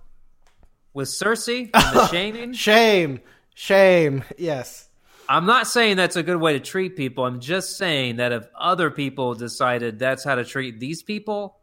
[0.94, 2.52] with Cersei and the shaming?
[2.52, 3.20] Shame.
[3.54, 4.24] Shame.
[4.38, 4.88] Yes.
[5.28, 7.24] I'm not saying that's a good way to treat people.
[7.24, 11.56] I'm just saying that if other people decided that's how to treat these people,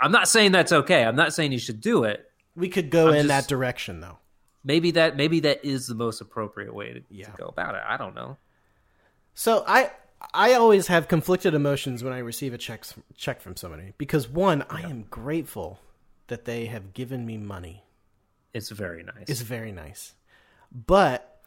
[0.00, 1.04] I'm not saying that's okay.
[1.04, 2.24] I'm not saying you should do it.
[2.54, 4.18] We could go in just- that direction though.
[4.66, 7.26] Maybe that maybe that is the most appropriate way to, Yeah.
[7.26, 7.82] to go about it.
[7.86, 8.36] I don't know.
[9.32, 9.92] So I
[10.34, 12.84] I always have conflicted emotions when I receive a check
[13.16, 15.78] check from somebody because one, I am grateful
[16.26, 17.84] that they have given me money.
[18.52, 19.28] It's very nice.
[19.28, 20.14] It's very nice.
[20.72, 21.40] But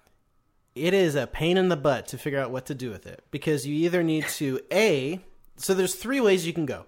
[0.73, 3.21] it is a pain in the butt to figure out what to do with it
[3.32, 5.19] because you either need to a
[5.58, 6.86] so there's three ways you can go.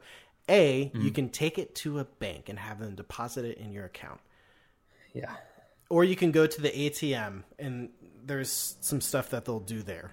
[0.47, 1.09] A, you mm-hmm.
[1.09, 4.21] can take it to a bank and have them deposit it in your account.
[5.13, 5.35] yeah.
[5.91, 7.89] Or you can go to the ATM and
[8.25, 10.12] there's some stuff that they'll do there.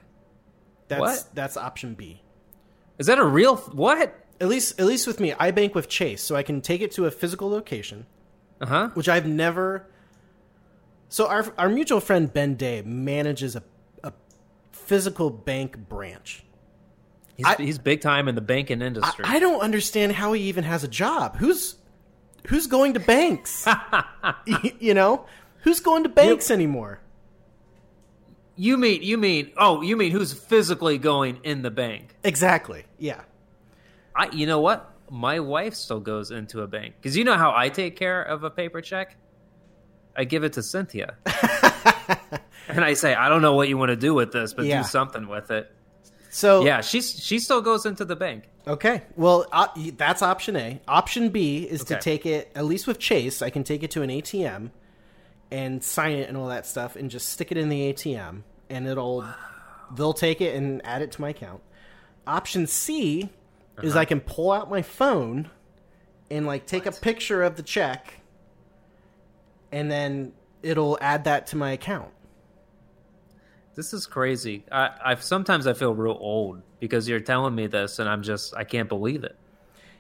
[0.89, 1.25] That's What?
[1.35, 2.23] that's option B.
[2.99, 4.15] Is that a real what?
[4.41, 6.91] At least at least with me, I bank with Chase, so I can take it
[6.93, 8.07] to a physical location.
[8.61, 8.89] Uh huh.
[8.95, 9.87] which I've never.
[11.09, 13.63] So our our mutual friend Ben Day manages a
[14.03, 14.13] a
[14.73, 16.45] physical bank branch.
[17.37, 19.25] He's, I- he's big time in the banking industry.
[19.29, 21.37] I don't understand how he even has a job.
[21.37, 21.77] Who's
[22.49, 23.67] who's going to banks?
[24.81, 25.27] You know,
[25.63, 27.01] who's going to banks anymore?
[28.59, 32.17] you mean you mean oh you mean who's physically going in the bank?
[32.25, 32.85] Exactly.
[32.99, 33.21] Yeah.
[34.17, 34.93] I you know what?
[35.11, 38.43] My wife still goes into a bank because you know how I take care of
[38.45, 39.17] a paper check.
[40.17, 41.15] I give it to Cynthia,
[42.69, 44.83] and I say I don't know what you want to do with this, but Yeah.
[44.83, 45.73] do something with it.
[46.31, 48.49] So Yeah, she's she still goes into the bank.
[48.67, 49.03] Okay.
[49.17, 50.81] Well, uh, that's option A.
[50.89, 54.03] Option B is to take it, at least with Chase, I can take it to
[54.03, 54.71] an ATM
[55.51, 58.87] and sign it and all that stuff and just stick it in the ATM and
[58.87, 59.25] it'll,
[59.97, 61.61] they'll take it and add it to my account.
[62.27, 63.31] Option C
[63.83, 64.01] is Uh-huh.
[64.01, 65.51] I can pull out my phone
[66.31, 68.21] and like take a picture of the check
[69.73, 70.33] and then
[70.63, 72.11] it'll add that to my account.
[73.75, 74.65] This is crazy.
[74.73, 78.53] I, I've sometimes I feel real old because you're telling me this, and I'm just
[78.57, 79.37] I can't believe it.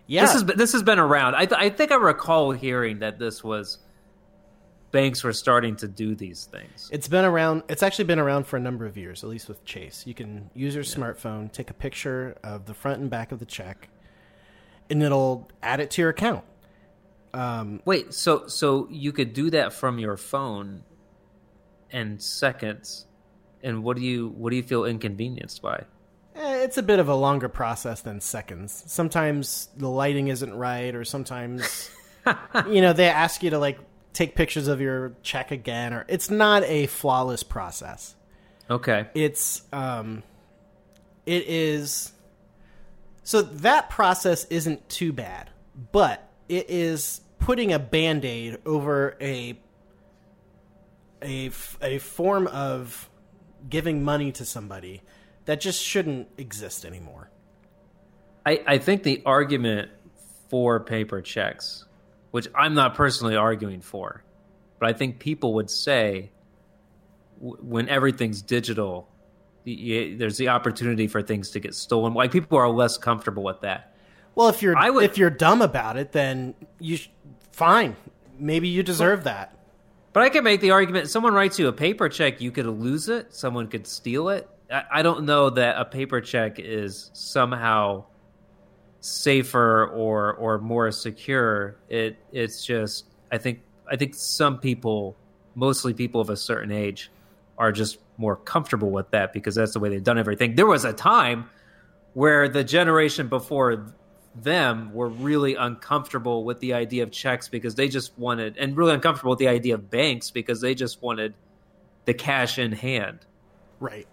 [0.09, 0.23] Yeah.
[0.23, 1.37] This has been, this has been around.
[1.37, 3.79] I th- I think I recall hearing that this was
[4.90, 6.88] banks were starting to do these things.
[6.92, 7.62] It's been around.
[7.68, 10.05] It's actually been around for a number of years, at least with Chase.
[10.07, 13.46] You can use your smartphone, take a picture of the front and back of the
[13.46, 13.88] check,
[14.90, 16.44] and it'll add it to your account.
[17.35, 20.83] Um, Wait, so so you could do that from your phone
[21.90, 23.07] in seconds,
[23.62, 25.85] and what do you what do you feel inconvenienced by?
[26.38, 28.85] eh, it's a bit of a longer process than seconds.
[28.87, 31.90] Sometimes the lighting isn't right, or sometimes,
[32.68, 33.79] you know, they ask you to like
[34.12, 38.14] take pictures of your check again, or it's not a flawless process.
[38.71, 40.23] Okay, it's um
[41.27, 42.12] it is
[43.23, 45.51] so that process isn't too bad
[45.92, 49.59] but it is putting a band-aid over a
[51.23, 53.11] a form of
[53.68, 55.03] giving money to somebody
[55.44, 57.31] that just shouldn't exist anymore
[58.47, 59.90] I I think the argument
[60.49, 61.85] for paper checks,
[62.31, 64.23] which I'm not personally arguing for,
[64.79, 66.31] but I think people would say
[67.41, 69.09] w- when everything's digital,
[69.67, 72.14] y- y- there's the opportunity for things to get stolen.
[72.14, 73.95] Like people are less comfortable with that.
[74.35, 77.11] well if you're would- if you're dumb about it then you sh-
[77.53, 77.97] fine
[78.38, 79.55] maybe you deserve that
[80.12, 83.09] But I can make the argument: someone writes you a paper check, you could lose
[83.09, 83.33] it.
[83.35, 84.49] Someone could steal it.
[84.71, 88.05] I, I don't know that a paper check is somehow
[89.01, 91.77] safer or or more secure.
[91.89, 95.17] It it's just I think I think some people,
[95.55, 97.11] mostly people of a certain age,
[97.57, 100.55] are just more comfortable with that because that's the way they've done everything.
[100.55, 101.49] There was a time
[102.15, 103.93] where the generation before
[104.35, 108.95] them were really uncomfortable with the idea of checks because they just wanted and really
[108.95, 111.35] uncomfortable with the idea of banks because they just wanted
[112.05, 113.21] the cash in hand.
[113.81, 114.07] right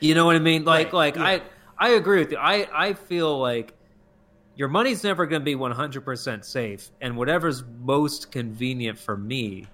[0.00, 0.64] You know what I mean?
[0.64, 1.24] Like Right, like yeah.
[1.24, 1.42] I
[1.78, 2.38] I agree with you.
[2.38, 3.74] I I feel like
[4.56, 9.66] your money's never going to be 100% safe and whatever's most convenient for me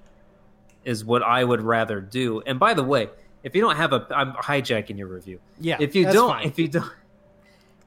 [0.84, 2.40] is what I would rather do.
[2.46, 3.08] And by the way,
[3.42, 5.40] if you don't have a I'm hijacking your review.
[5.60, 6.46] Yeah, If you don't fine.
[6.46, 6.92] if you don't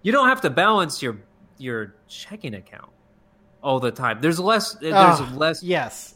[0.01, 1.17] you don't have to balance your
[1.57, 2.91] your checking account
[3.61, 4.19] all the time.
[4.21, 6.15] There's less there's less yes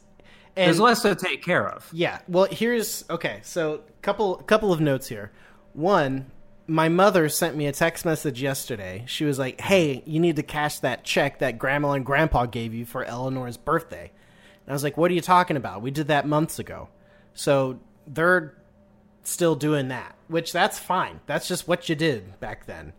[0.56, 1.88] and there's less to take care of.
[1.94, 2.20] Yeah.
[2.28, 3.40] Well, here's okay.
[3.44, 5.32] So, couple couple of notes here.
[5.74, 6.32] One,
[6.67, 9.03] my mother sent me a text message yesterday.
[9.08, 12.73] She was like, "Hey, you need to cash that check that grandma and grandpa gave
[12.73, 14.12] you for Eleanor's birthday."
[14.65, 15.82] And I was like, "What are you talking about?
[15.82, 16.89] We did that months ago."
[17.34, 18.53] So, they're
[19.23, 21.19] still doing that, which that's fine.
[21.25, 22.93] That's just what you did back then.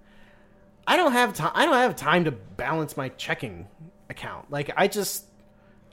[0.87, 3.69] I don't have time I don't have time to balance my checking
[4.09, 4.51] account.
[4.51, 5.27] Like I just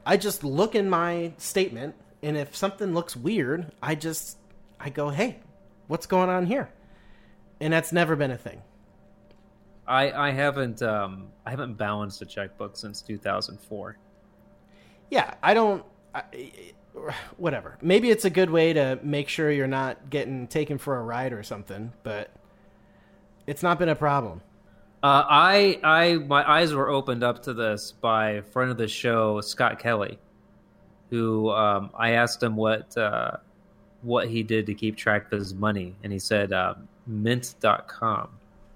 [0.06, 4.38] I just look in my statement, and if something looks weird, I just
[4.80, 5.40] I go, "Hey,
[5.88, 6.70] what's going on here?"
[7.60, 8.62] And that's never been a thing.
[9.88, 13.98] I I haven't um I haven't balanced a checkbook since 2004.
[15.12, 15.86] Yeah, I don't.
[16.14, 16.24] I,
[17.38, 17.78] whatever.
[17.82, 21.34] Maybe it's a good way to make sure you're not getting taken for a ride
[21.34, 22.32] or something, but
[23.48, 24.42] it's not been a problem.
[25.04, 28.88] Uh, I I my eyes were opened up to this by a friend of the
[28.88, 30.18] show, Scott Kelly,
[31.10, 33.38] who um, I asked him what uh,
[34.02, 36.76] what he did to keep track of his money, and he said uh,
[37.08, 38.30] Mint.com.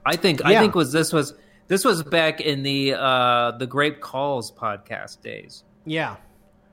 [0.05, 1.33] I think I think was this was
[1.67, 5.63] this was back in the uh, the Grape Calls podcast days.
[5.85, 6.15] Yeah,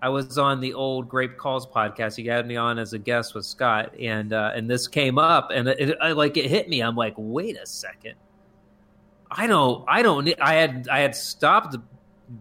[0.01, 2.17] I was on the old Grape Calls podcast.
[2.17, 5.51] He had me on as a guest with Scott, and uh, and this came up,
[5.53, 6.81] and it, it, I, like it hit me.
[6.83, 8.15] I'm like, wait a second.
[9.31, 9.85] I don't.
[9.89, 10.25] I don't.
[10.25, 10.89] need- I had.
[10.91, 11.77] I had stopped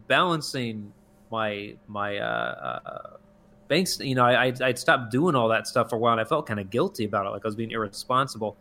[0.08, 0.94] balancing
[1.32, 3.18] my my uh, uh,
[3.68, 4.00] banks.
[4.00, 6.26] You know, I I'd, I'd stopped doing all that stuff for a while, and I
[6.26, 8.56] felt kind of guilty about it, like I was being irresponsible.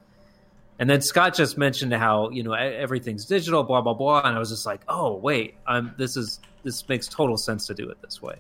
[0.79, 4.39] And then Scott just mentioned how you know everything's digital, blah blah blah, and I
[4.39, 5.95] was just like, oh wait, I'm.
[5.97, 8.37] This is this makes total sense to do it this way.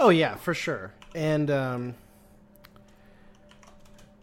[0.00, 0.92] Oh yeah, for sure.
[1.14, 1.94] And um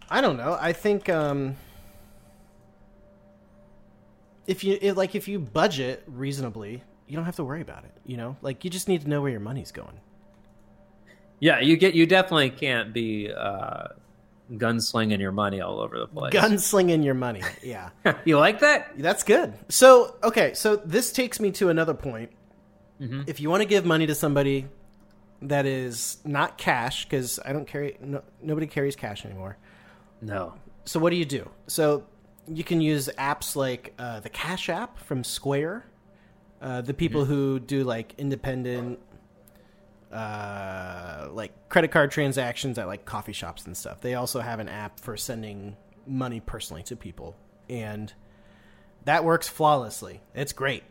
[0.09, 0.57] I don't know.
[0.59, 1.55] I think um
[4.47, 7.91] if you it, like if you budget reasonably, you don't have to worry about it,
[8.05, 8.35] you know?
[8.41, 9.99] Like you just need to know where your money's going.
[11.39, 13.87] Yeah, you get you definitely can't be uh,
[14.51, 16.33] gunslinging your money all over the place.
[16.33, 17.41] Gunslinging your money.
[17.63, 17.89] Yeah.
[18.25, 18.91] you like that?
[18.97, 19.53] That's good.
[19.69, 22.31] So, okay, so this takes me to another point.
[23.01, 23.23] Mm-hmm.
[23.27, 24.67] If you want to give money to somebody
[25.41, 29.57] that is not cash, because I don't carry, no, nobody carries cash anymore.
[30.21, 30.53] No.
[30.85, 31.49] So, what do you do?
[31.67, 32.05] So,
[32.47, 35.85] you can use apps like uh, the Cash App from Square.
[36.61, 37.33] Uh, the people Mm-hmm.
[37.33, 38.99] who do like independent,
[40.15, 43.99] uh, like credit card transactions at like coffee shops and stuff.
[44.01, 45.75] They also have an app for sending
[46.07, 47.35] money personally to people,
[47.69, 48.13] and
[49.03, 50.21] that works flawlessly.
[50.33, 50.83] It's great.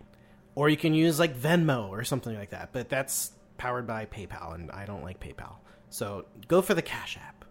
[0.54, 4.54] Or you can use like Venmo or something like that, but that's powered by PayPal,
[4.54, 5.54] and I don't like PayPal.
[5.88, 7.44] So go for the Cash App.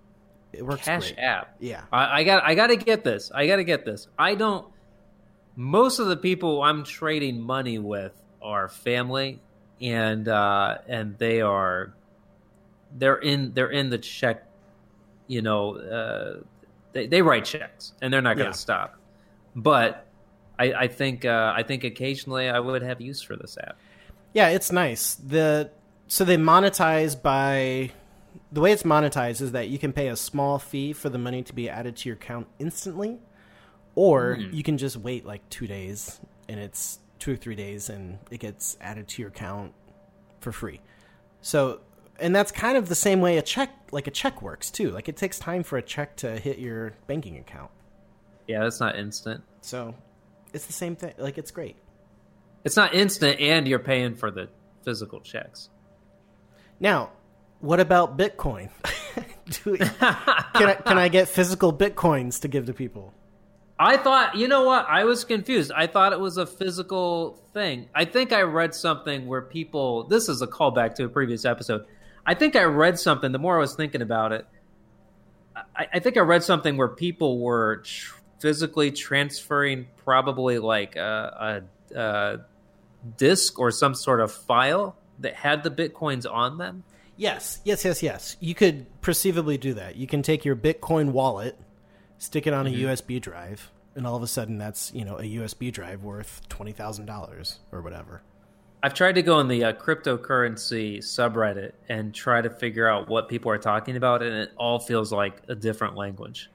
[0.53, 1.19] It works Cash great.
[1.19, 1.55] app.
[1.59, 1.81] Yeah.
[1.91, 3.31] I, I got I got to get this.
[3.33, 4.07] I got to get this.
[4.17, 4.67] I don't.
[5.55, 9.41] Most of the people I'm trading money with are family,
[9.83, 11.93] and uh, and they are
[12.97, 14.47] they're in they're in the check.
[15.27, 16.43] You know, uh,
[16.93, 18.67] they they write checks, and they're not going to Yeah.
[18.67, 18.97] stop.
[19.55, 20.05] But
[20.57, 23.77] I, I think uh, I think occasionally I would have use for this app.
[24.33, 25.15] Yeah, it's nice.
[25.15, 25.69] The
[26.07, 27.91] so they monetize by
[28.51, 31.43] the way it's monetized is that you can pay a small fee for the money
[31.43, 33.19] to be added to your account instantly,
[33.95, 36.19] or you can just wait like two days
[36.49, 39.73] and it's two or three days and it gets added to your account
[40.41, 40.81] for free.
[41.39, 41.79] So,
[42.19, 44.91] and that's kind of the same way a check, like a check works too.
[44.91, 47.71] Like it takes time for a check to hit your banking account.
[48.45, 49.41] Yeah, that's not instant.
[49.61, 49.95] So,
[50.51, 51.13] it's the same thing.
[51.17, 51.77] Like it's great.
[52.65, 54.49] It's not instant, and you're paying for the
[54.83, 55.69] physical checks.
[56.79, 57.11] Now,
[57.61, 58.69] what about Bitcoin?
[59.63, 63.13] Do, can I can I get physical bitcoins to give to people?
[63.79, 64.85] I thought, you know what?
[64.87, 65.71] I was confused.
[65.75, 67.89] I thought it was a physical thing.
[67.93, 70.05] I think I read something where people.
[70.05, 71.85] This is a callback to a previous episode.
[72.25, 73.31] I think I read something.
[73.31, 74.47] The more I was thinking about it,
[75.75, 81.63] I, I think I read something where people were tr- physically transferring probably like a,
[81.93, 82.39] a, a
[83.17, 86.83] disk or some sort of file that had the bitcoins on them.
[87.15, 88.37] Yes, yes, yes, yes.
[88.39, 89.95] You could perceivably do that.
[89.95, 91.57] You can take your Bitcoin wallet,
[92.23, 95.23] stick it on a USB drive, and all of a sudden that's you know a
[95.23, 98.21] USB drive worth twenty thousand dollars or whatever.
[98.81, 103.29] I've tried to go in the uh, cryptocurrency subreddit and try to figure out what
[103.29, 106.49] people are talking about, and it all feels like a different language.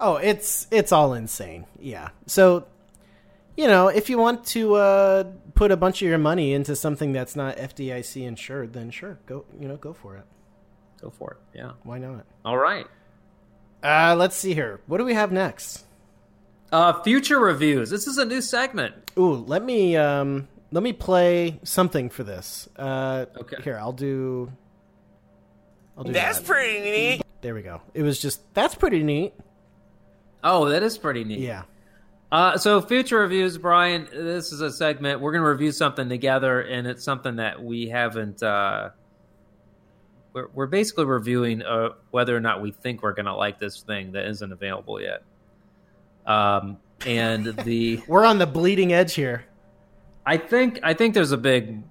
[0.00, 1.66] Oh, it's it's all insane.
[1.78, 2.10] Yeah.
[2.26, 2.66] So,
[3.56, 7.12] you know, if you want to uh, put a bunch of your money into something
[7.12, 10.24] that's not FDIC insured, then sure, go you know go for it.
[11.00, 11.58] Go for it.
[11.58, 11.72] Yeah.
[11.84, 12.26] Why not?
[12.44, 12.86] All right.
[13.82, 14.80] Uh, let's see here.
[14.86, 15.84] What do we have next?
[16.72, 17.90] Uh, future reviews.
[17.90, 18.94] This is a new segment.
[19.18, 22.68] Ooh, let me um, let me play something for this.
[22.76, 23.56] Uh, Okay.
[23.62, 24.52] Here, I'll do.
[25.96, 26.46] I'll do That's that.
[26.46, 27.22] pretty neat.
[27.40, 27.80] There we go.
[27.94, 29.32] It was just that's pretty neat.
[30.44, 31.40] Oh, that is pretty neat.
[31.40, 31.62] Yeah.
[32.30, 34.06] Uh, so future reviews, Brian.
[34.12, 37.88] This is a segment we're going to review something together, and it's something that we
[37.88, 38.42] haven't.
[38.42, 38.90] Uh,
[40.38, 43.82] we're, we're basically reviewing uh, whether or not we think we're going to like this
[43.82, 45.22] thing that isn't available yet.
[46.26, 49.44] Um, and the We're on the bleeding edge here.
[50.26, 51.82] I think I think there's a big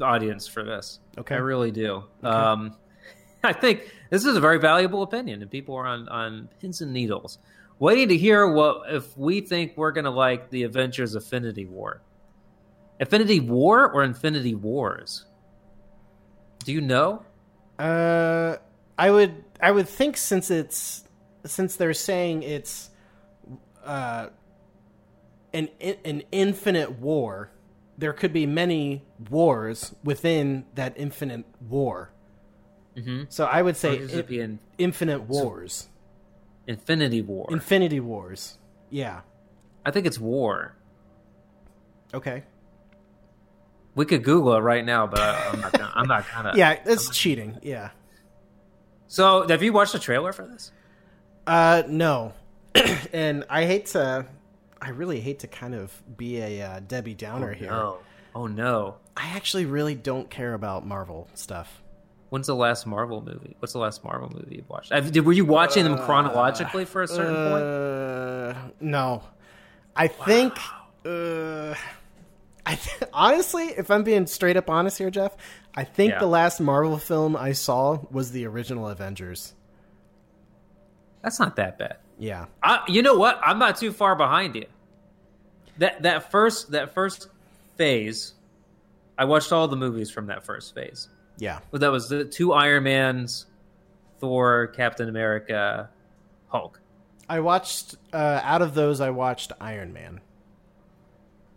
[0.00, 1.00] audience for this.
[1.16, 1.34] Okay.
[1.34, 2.04] I really do.
[2.22, 2.76] Um,
[3.44, 6.92] I think this is a very valuable opinion, and people are on on pins and
[6.92, 7.38] needles,
[7.78, 12.02] waiting to hear what if we think we're going to like the Avengers Affinity War.
[13.00, 15.24] Affinity War or Infinity Wars?
[16.64, 17.24] Do you know?
[17.78, 18.56] Uh,
[18.98, 21.04] I would I would think since it's
[21.44, 22.90] since they're saying it's
[23.84, 24.28] uh
[25.52, 25.68] an
[26.04, 27.50] an infinite war,
[27.98, 32.10] there could be many wars within that infinite war.
[32.96, 33.24] Mm-hmm.
[33.28, 35.88] So I would say it in infinite wars,
[36.66, 37.46] Infinity War?
[37.50, 38.58] infinity wars.
[38.90, 39.22] Yeah.
[39.84, 40.76] I think it's War.
[42.14, 42.44] Okay.
[43.94, 45.72] We could Google it right now, but I, I'm not.
[45.72, 46.52] Gonna, I'm not gonna.
[46.56, 47.58] Yeah, it's cheating.
[47.62, 47.90] Yeah.
[49.08, 50.72] So, have you watched the trailer for this?
[51.46, 52.32] Uh, no.
[53.12, 54.24] and I hate to,
[54.80, 57.70] I really hate to kind of be a uh, Debbie Downer here.
[57.70, 57.98] No.
[58.34, 58.96] Oh no.
[59.14, 61.82] I actually really don't care about Marvel stuff.
[62.30, 63.56] When's the last Marvel movie?
[63.58, 64.90] What's the last Marvel movie you've watched?
[64.90, 67.62] Have- Did, were you watching them chronologically for a certain point?
[67.64, 69.22] Uh, no.
[69.94, 70.54] I think,
[71.04, 71.74] uh,
[72.64, 75.36] I th- honestly, if I'm being straight up honest here, Jeff,
[75.74, 76.18] I think Yeah.
[76.20, 79.54] the last Marvel film I saw was the original Avengers.
[81.22, 81.96] That's not that bad.
[82.18, 82.46] Yeah.
[82.62, 83.40] I, you know what?
[83.42, 84.66] I'm not too far behind you.
[85.78, 87.28] That that first that first
[87.76, 88.34] phase,
[89.18, 91.08] I watched all the movies from that first phase.
[91.38, 91.60] Yeah.
[91.70, 93.46] Well, that was the two Iron Mans,
[94.20, 95.88] Thor, Captain America,
[96.48, 96.80] Hulk.
[97.28, 99.00] I watched uh, out of those.
[99.00, 100.20] I watched Iron Man.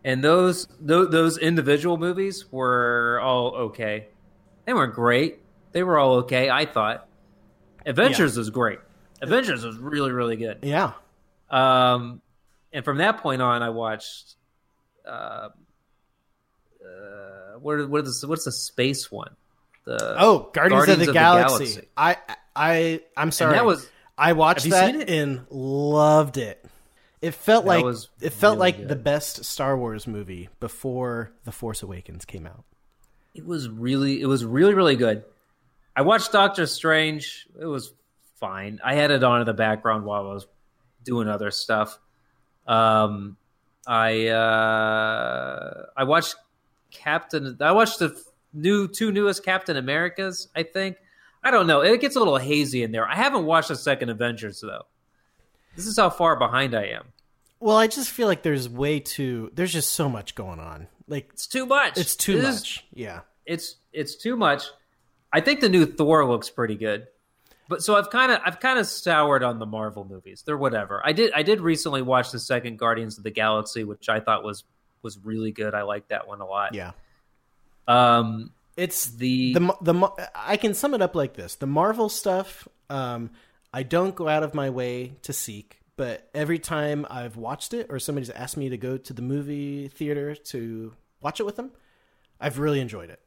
[0.05, 4.07] And those those, those individual movies were all okay.
[4.65, 5.39] They weren't great.
[5.73, 6.49] They were all okay.
[6.49, 7.07] I thought.
[7.85, 8.79] Avengers was great.
[9.21, 10.59] Avengers was really really good.
[10.61, 10.93] Yeah,
[11.49, 12.21] Um,
[12.71, 14.35] and from that point on, I watched.
[15.07, 15.49] Uh,
[16.83, 19.35] uh, what what is what's the space one?
[19.85, 21.81] The Oh, Guardians, of, the, Galaxy.
[21.95, 22.17] I
[22.55, 23.53] I I'm sorry.
[23.53, 23.87] that was-
[24.17, 25.09] I watched that it?
[25.09, 26.64] and loved it.
[27.21, 28.87] It felt That like it felt really like good.
[28.89, 32.63] the best Star Wars movie before The Force Awakens came out.
[33.33, 35.23] It was really it was really really good.
[35.95, 37.47] I watched Doctor Strange.
[37.59, 37.93] It was
[38.35, 38.79] fine.
[38.83, 40.45] I had it on in the background while I was
[41.03, 41.97] doing other stuff.
[42.67, 43.37] Um,
[43.87, 46.35] I uh, I watched
[46.91, 47.57] Captain.
[47.61, 48.19] I watched the
[48.53, 50.47] new two newest Captain Americas.
[50.55, 50.97] I think
[51.43, 51.81] I don't know.
[51.81, 53.07] It gets a little hazy in there.
[53.07, 54.85] I haven't watched the second Avengers though.
[55.75, 57.05] This is how far behind I am.
[57.59, 60.87] Well, I just feel like there's way too there's just so much going on.
[61.07, 61.97] Like It's too much.
[61.97, 62.85] it's too It is- much.
[62.93, 63.21] yeah.
[63.45, 64.63] it's it's too much.
[65.31, 67.07] I think the new Thor looks pretty good.
[67.67, 70.43] But so I've kind of I've kind of soured on the Marvel movies.
[70.45, 71.01] They're whatever.
[71.03, 74.43] I did I did recently watch the second Guardians of the Galaxy, which I thought
[74.43, 74.63] was
[75.01, 75.73] was really good.
[75.73, 76.73] I liked that one a lot.
[76.75, 76.91] Yeah.
[77.87, 82.67] Um It's the, the the I can sum it up like this: the Marvel stuff,
[82.89, 83.31] um,
[83.75, 87.87] I don't go out of my way to seek, but every time I've watched it
[87.89, 91.71] or somebody's asked me to go to the movie theater to watch it with them,
[92.39, 93.19] I've really enjoyed it.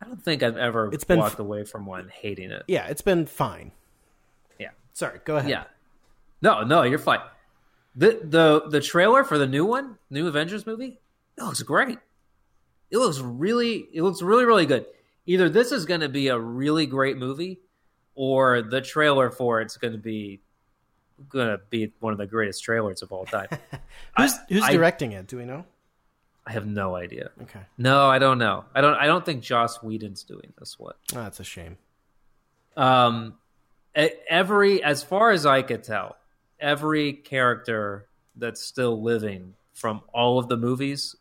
[0.00, 2.62] I don't think I've ever It's been walked f- away from one hating it.
[2.66, 3.72] Yeah, it's been fine.
[4.58, 4.70] Yeah.
[4.94, 5.50] Sorry, go ahead.
[5.50, 5.64] Yeah.
[6.40, 7.20] No, no, you're fine.
[7.94, 10.98] The the the trailer for the new one, new Avengers movie,
[11.36, 11.98] it looks great.
[12.90, 14.86] It looks really it looks really really good.
[15.26, 17.60] Either this is going to be a really great movie
[18.22, 20.40] or the trailer for it's going to be
[21.30, 23.48] going to be one of the greatest trailers of all time.
[24.18, 25.26] Who's who's I- directing it?
[25.26, 25.64] Do we know?
[26.46, 27.30] I have no idea.
[27.42, 28.64] Okay, No, I don't know.
[28.74, 30.92] I don't I don't think Joss Whedon's doing this one.
[31.14, 31.78] oh, that's a shame.
[32.76, 33.34] Um,
[33.94, 36.16] every as far as I could tell,
[36.58, 38.06] every character
[38.36, 41.16] that's still living from all of the movies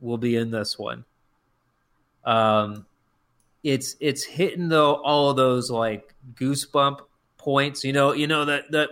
[0.00, 1.04] will be in this one.
[2.24, 2.84] Um,
[3.62, 7.00] it's it's hitting though all of those like goosebump
[7.38, 7.84] points.
[7.84, 8.90] You know, you know that that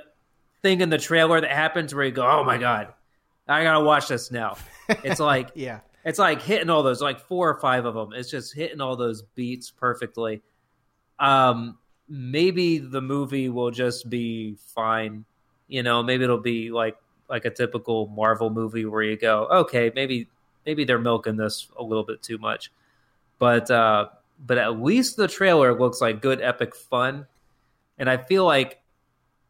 [0.63, 2.95] thing in the trailer that happens where you go, "Oh my god,
[3.49, 4.57] I gotta watch this now."
[4.89, 8.13] It's like Yeah, it's like hitting all those, like four or five of them.
[8.13, 10.43] It's just hitting all those beats perfectly.
[11.19, 15.25] Um, maybe the movie will just be fine.
[15.69, 16.97] You know, maybe it'll be like
[17.29, 20.29] like a typical Marvel movie where you go, okay, maybe
[20.67, 22.71] maybe they're milking this a little bit too much,
[23.39, 24.09] but uh,
[24.45, 27.27] but at least the trailer looks like good epic fun,
[27.99, 28.81] and I feel like,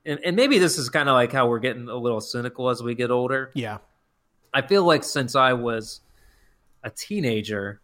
[0.05, 2.83] and, and maybe this is kind of like how we're getting a little cynical as
[2.83, 3.51] we get older.
[3.55, 3.79] yeah,
[4.53, 6.01] I feel like since I was
[6.83, 7.81] a teenager,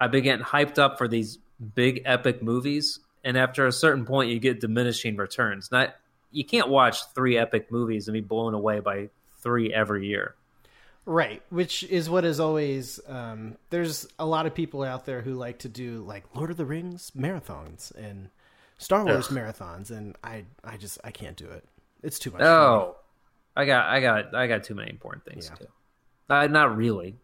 [0.00, 1.38] I've been getting hyped up for these
[1.74, 5.72] big epic movies, and after a certain point, you get diminishing returns.
[5.72, 5.96] Not
[6.30, 9.08] you can't watch three epic movies and be blown away by
[9.40, 10.34] three every year.
[11.06, 11.42] Right.
[11.48, 13.00] Which is what is always.
[13.08, 16.56] Um, there's a lot of people out there who like to do like Lord of
[16.58, 18.28] the Rings marathons and
[18.78, 19.36] Star Wars Ugh.
[19.38, 21.64] marathons, and I I just I can't do it.
[22.02, 22.42] It's too much.
[22.42, 22.96] Oh,
[23.56, 25.56] I got, I got, I got too many important things Yeah.
[25.56, 25.70] to do.
[26.28, 27.16] Uh, not really.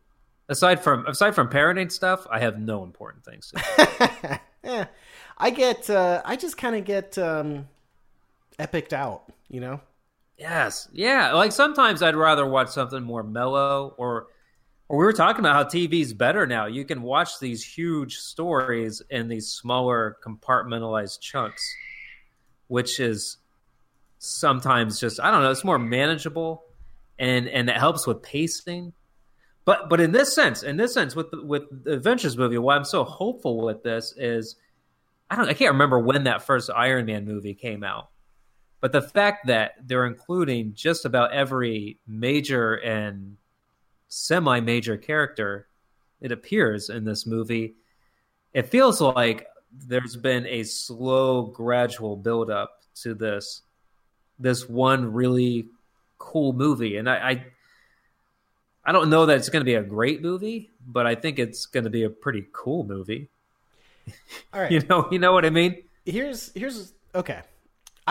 [0.49, 4.37] Aside from aside from parenting stuff, I have no important things to do.
[4.64, 4.85] Eh,
[5.39, 7.66] I get, uh, I just kind of get um,
[8.61, 9.80] epicked out, you know?
[10.43, 11.34] Yes, yeah.
[11.34, 14.26] Like sometimes I'd rather watch something more mellow, or
[14.88, 16.66] or we were talking about how TV's better now.
[16.66, 21.62] You can watch these huge stories in these smaller compartmentalized chunks,
[22.66, 23.36] which is
[24.18, 25.51] sometimes just I don't know.
[25.53, 26.64] It's more manageable,
[27.20, 28.95] and and it helps with pacing.
[29.64, 32.74] But but in this sense, in this sense, with the, with the Avengers movie, why
[32.74, 34.57] I'm so hopeful with this is
[35.30, 38.09] I don't I can't remember when that first Iron Man movie came out.
[38.83, 43.37] But the fact that they're including just about every major and
[44.09, 45.68] semi major character
[46.20, 47.74] it appears in this movie,
[48.53, 49.47] it feels like
[49.87, 53.62] there's been a slow, gradual build up to this
[54.41, 55.68] this one really
[56.18, 56.97] cool movie.
[56.97, 57.47] And I I,
[58.85, 61.89] I don't know that it's gonna be a great movie, but I think it's gonna
[61.89, 63.28] be a pretty cool movie.
[64.53, 64.72] All right.
[64.72, 65.85] You know, you know what I mean?
[66.05, 67.43] Here's, here's, okay.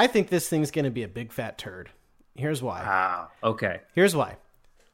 [0.02, 1.91] I think this thing's going to be a big fat turd.
[2.34, 2.82] Here's why.
[2.82, 3.28] Wow.
[3.43, 3.82] Okay.
[3.93, 4.38] Here's why.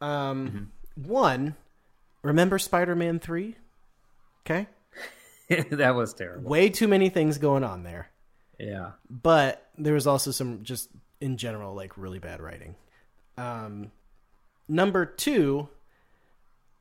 [0.02, 1.56] Um, One,
[2.24, 3.56] remember Spider Man 3?
[4.46, 4.68] Okay.
[5.72, 6.50] that was terrible.
[6.50, 8.10] Way too many things going on there.
[8.60, 8.92] Yeah.
[9.10, 10.90] But there was also some just
[11.22, 12.76] in general like really bad writing.
[13.38, 13.92] Um,
[14.68, 15.70] number two,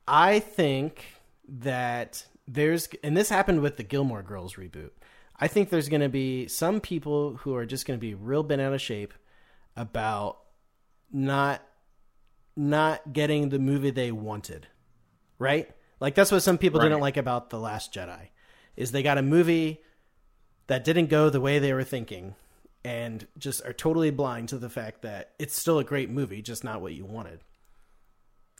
[0.05, 1.05] I think
[1.47, 4.89] that there's and this happened with the Gilmore Girls reboot.
[5.39, 8.43] I think there's going to be some people who are just going to be real
[8.43, 9.13] bent out of shape
[9.75, 10.39] about
[11.11, 11.61] not
[12.55, 14.67] not getting the movie they wanted.
[15.37, 15.69] Right?
[15.99, 16.87] Like that's what some people Right.
[16.89, 18.29] didn't like about The Last Jedi.
[18.75, 19.81] Is they got a movie
[20.67, 22.35] that didn't go the way they were thinking
[22.83, 26.63] and just are totally blind to the fact that it's still a great movie, just
[26.63, 27.39] not what you wanted.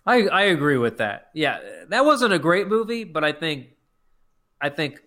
[0.05, 1.29] I I agree with that.
[1.33, 1.59] Yeah,
[1.89, 3.67] that wasn't a great movie, but I think
[4.61, 5.01] I think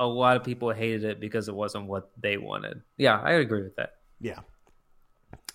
[0.00, 2.82] a lot of people hated it because it wasn't what they wanted.
[2.96, 3.94] Yeah, I agree with that.
[4.20, 4.40] Yeah.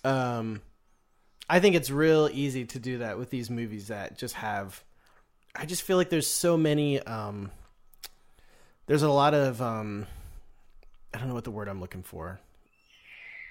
[0.04, 0.60] Um
[1.48, 4.82] I think it's real easy to do that with these movies that just have
[5.54, 7.50] I just feel like there's so many um
[8.86, 10.06] there's a lot of um
[11.12, 12.40] I don't know what the word I'm looking for.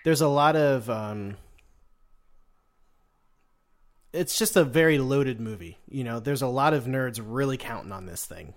[0.03, 1.37] There's a lot of um
[4.11, 5.79] it's just a very loaded movie.
[5.89, 8.53] You know, there's a lot of nerds really counting on this thing.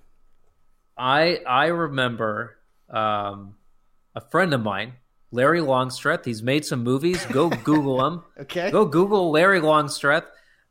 [0.97, 2.57] I I remember
[2.89, 3.57] um,
[4.15, 4.95] a friend of mine,
[5.31, 6.25] Larry Longstreth.
[6.25, 7.25] He's made some movies.
[7.27, 8.23] Go Google him.
[8.41, 8.71] Okay.
[8.71, 10.25] Go Google Larry Longstreth.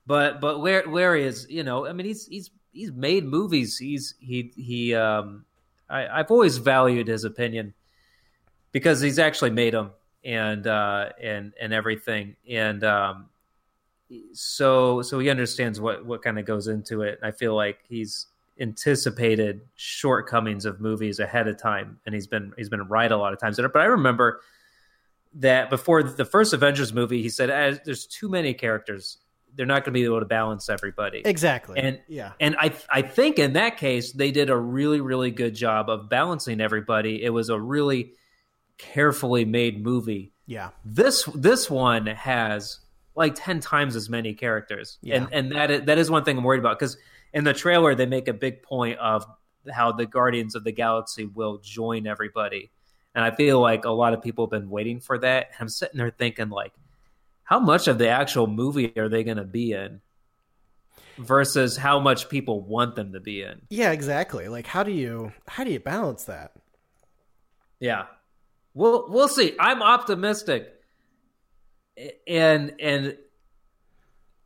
[0.08, 3.78] But but Larry, Larry is you know I mean he's he's he's made movies.
[3.78, 5.46] He's he he um
[5.90, 7.74] I, I've always valued his opinion
[8.72, 9.92] because he's actually made them
[10.24, 13.30] and uh and and everything and um
[14.34, 17.20] so so he understands what what kind of goes into it.
[17.24, 18.28] I feel like he's
[18.60, 23.34] anticipated shortcomings of movies ahead of time and he's been he's been right a lot
[23.34, 23.58] of times.
[23.58, 24.42] But I remember
[25.36, 29.18] that before the first Avengers movie, he said, "As "There's too many characters.
[29.54, 31.80] They're not going to be able to balance everybody." Exactly.
[31.80, 32.32] And yeah.
[32.40, 36.10] and I I think in that case they did a really really good job of
[36.10, 37.24] balancing everybody.
[37.24, 38.14] It was a really
[38.78, 40.32] carefully made movie.
[40.46, 40.70] Yeah.
[40.86, 42.80] This this one has
[43.16, 45.16] like ten times as many characters, Yeah.
[45.16, 46.98] and and that is, that is one thing I'm worried about because
[47.36, 49.28] in the trailer they make a big point of
[49.72, 52.72] how the Guardians of the Galaxy will join everybody,
[53.14, 55.50] and I feel like a lot of people have been waiting for that.
[55.52, 56.74] And I'm sitting there thinking like,
[57.44, 60.02] how much of the actual movie are they going to be in?
[61.18, 63.62] Versus how much people want them to be in.
[63.70, 64.50] Yeah, exactly.
[64.50, 66.52] Like how do you how do you balance that?
[67.80, 68.08] Yeah.
[68.74, 69.56] We'll we'll see.
[69.58, 70.74] I'm optimistic.
[72.28, 73.18] And and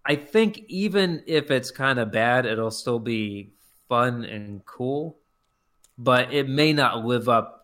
[0.05, 3.53] I think even if it's kind of bad, it'll still be
[3.87, 5.17] fun and cool.
[5.97, 7.59] But it may not live up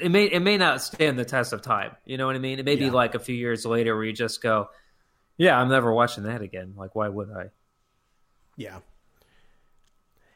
[0.00, 1.96] it may it may not stand the test of time.
[2.04, 2.58] You know what I mean?
[2.58, 4.70] It may be like a few years later where you just go,
[5.36, 6.74] Yeah, I'm never watching that again.
[6.76, 7.50] Like why would I?
[8.56, 8.78] Yeah.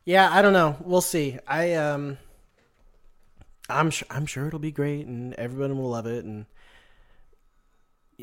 [0.04, 0.76] Yeah, I don't know.
[0.80, 1.38] We'll see.
[1.46, 2.18] I um
[3.68, 6.46] I'm sure I'm sure it'll be great and everyone will love it and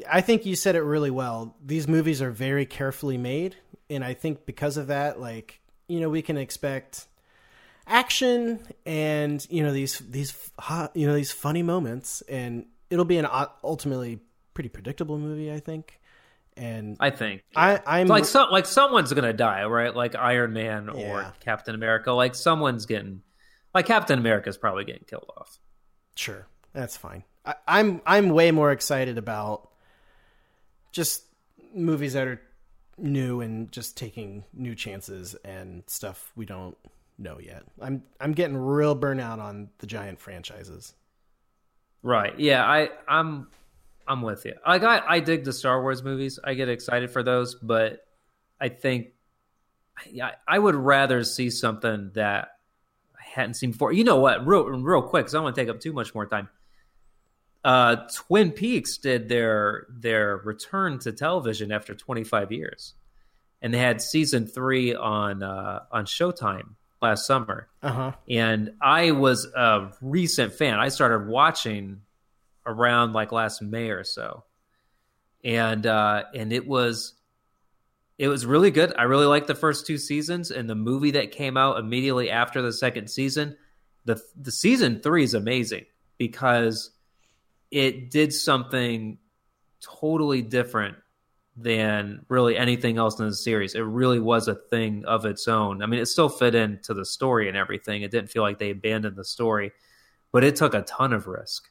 [0.09, 1.55] I think you said it really well.
[1.63, 3.55] These movies are very carefully made
[3.89, 7.07] and I think because of that like, you know, we can expect
[7.85, 10.51] action and, you know, these these
[10.93, 13.27] you know, these funny moments and it'll be an
[13.63, 14.19] ultimately
[14.53, 15.99] pretty predictable movie, I think.
[16.55, 17.43] And I think.
[17.55, 19.95] I I'm like so, like someone's gonna die, right?
[19.95, 21.31] Like Iron Man or Yeah.
[21.39, 22.11] Captain America.
[22.11, 23.23] Like someone's getting,
[23.73, 25.57] like Captain America's probably getting killed off.
[26.15, 27.23] Sure, that's fine.
[27.43, 29.69] I, I'm I'm way more excited about
[30.93, 31.25] just
[31.75, 32.41] movies that are
[32.97, 36.77] new and just taking new chances and stuff we don't
[37.17, 37.63] know yet.
[37.81, 40.93] I'm I'm getting real burnout on the giant franchises.
[42.01, 42.39] Right?
[42.39, 42.63] Yeah.
[42.63, 43.47] I I'm
[44.07, 44.53] I'm with you.
[44.65, 46.39] Like I I dig the Star Wars movies.
[46.43, 48.05] I get excited for those, but
[48.61, 49.09] I think
[50.21, 52.57] I, I would rather see something that
[53.15, 53.91] I hadn't seen before.
[53.91, 54.45] You know what?
[54.45, 56.49] Real real quick, because I don't want to take up too much more time.
[57.63, 62.93] Uh, Twin Peaks did their their return to television after 25 years,
[63.61, 67.69] and they had season three on uh, on Showtime last summer.
[67.81, 68.11] Uh huh.
[68.29, 70.79] And I was a recent fan.
[70.79, 72.01] I started watching
[72.65, 74.43] around like last May or so,
[75.43, 77.13] and uh, and it was
[78.17, 78.93] it was really good.
[78.97, 82.61] I really liked the first two seasons, and the movie that came out immediately after
[82.61, 83.57] the second season.
[84.05, 85.85] the The season three is amazing
[86.17, 86.91] because
[87.73, 89.17] it did something
[89.81, 90.95] totally different
[91.57, 93.73] than really anything else in the series.
[93.73, 95.81] It really was a thing of its own.
[95.81, 98.03] I mean, it still fit into the story and everything.
[98.03, 99.71] It didn't feel like they abandoned the story,
[100.31, 101.67] but it took a ton of risk.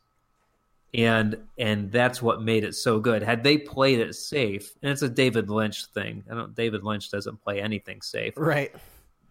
[0.93, 3.23] And and that's what made it so good.
[3.23, 6.23] Had they played it safe, and it's a David Lynch thing.
[6.31, 8.35] I don't David Lynch doesn't play anything safe.
[8.37, 8.75] Right.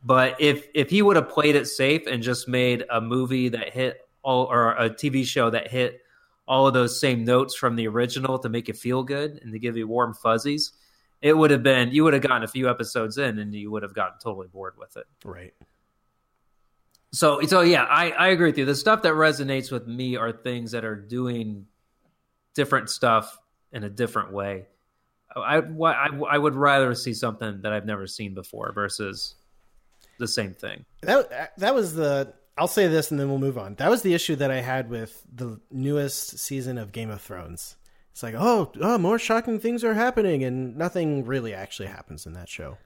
[0.03, 3.73] But if if he would have played it safe and just made a movie that
[3.73, 6.01] hit all or a TV show that hit
[6.51, 9.57] all of those same notes from the original to make you feel good and to
[9.57, 10.73] give you warm fuzzies,
[11.21, 13.83] it would have been you would have gotten a few episodes in and you would
[13.83, 15.05] have gotten totally bored with it.
[15.23, 15.53] Right.
[17.13, 18.65] So so yeah, I, I agree with you.
[18.65, 21.67] The stuff that resonates with me are things that are doing
[22.53, 23.39] different stuff
[23.71, 24.65] in a different way.
[25.33, 29.35] I, I, I would rather see something that I've never seen before versus
[30.19, 30.83] the same thing.
[31.03, 32.33] That that was the.
[32.61, 33.73] I'll say this and then we'll move on.
[33.75, 37.75] That was the issue that I had with the newest season of Game of Thrones.
[38.11, 42.33] It's like, oh, oh, more shocking things are happening, and nothing really actually happens in
[42.33, 42.77] that show.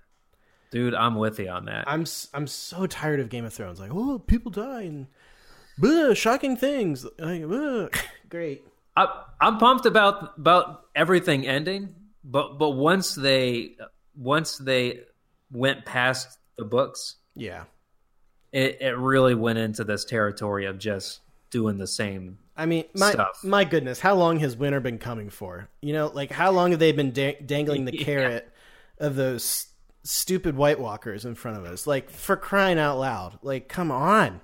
[0.71, 1.83] Dude, I'm with you on that.
[1.87, 3.77] I'm I'm so tired of Game of Thrones.
[3.77, 7.05] Like, oh, people die and shocking things.
[7.19, 8.07] Like.
[8.29, 8.63] Great.
[8.95, 13.75] I, I'm pumped about about everything ending, but but once they
[14.15, 15.01] once they
[15.51, 17.65] went past the books, Yeah.
[18.55, 22.37] It, it really went into this territory of just doing the same.
[22.57, 23.43] I mean, my Stuff.
[23.43, 25.67] my goodness, how long has winter been coming for?
[25.81, 28.03] You know, like how long have they been da- dangling the Yeah.
[28.05, 28.49] carrot
[28.97, 29.67] of those
[30.03, 31.85] stupid White Walkers in front of us?
[31.85, 33.39] Like for crying out loud!
[33.41, 34.39] Like, come on!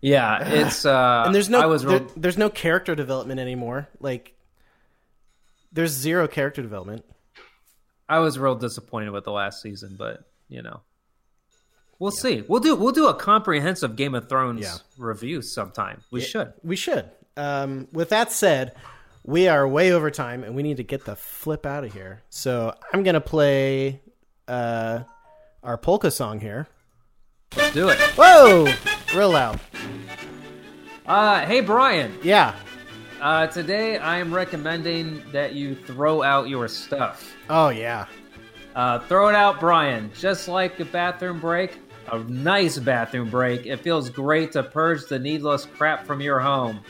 [0.00, 3.88] Yeah, it's uh, And there's no I was real, there- there's no character development anymore.
[3.98, 4.34] Like,
[5.72, 7.04] there's zero character development.
[8.08, 10.80] I was real disappointed with the last season, but you know,
[12.00, 12.42] we'll see.
[12.48, 14.74] We'll do we'll do a comprehensive Game of Thrones Yeah.
[14.98, 16.02] review sometime.
[16.10, 16.52] We should.
[16.64, 17.08] We should.
[17.36, 18.74] Um, with that said,
[19.24, 22.22] we are way over time, and we need to get the flip out of here.
[22.30, 24.00] So I'm gonna play
[24.48, 25.00] uh,
[25.62, 26.66] our polka song here.
[27.56, 27.98] Let's do it.
[28.16, 28.66] Whoa!
[29.14, 29.60] Real loud.
[31.06, 32.54] Uh, hey Brian, Yeah.
[33.20, 37.34] uh, today I am recommending that you throw out your stuff.
[37.48, 38.06] Oh yeah.
[38.76, 40.12] Uh, throw it out, Brian.
[40.16, 41.76] Just like a bathroom break,
[42.12, 43.66] a nice bathroom break.
[43.66, 46.80] It feels great to purge the needless crap from your home.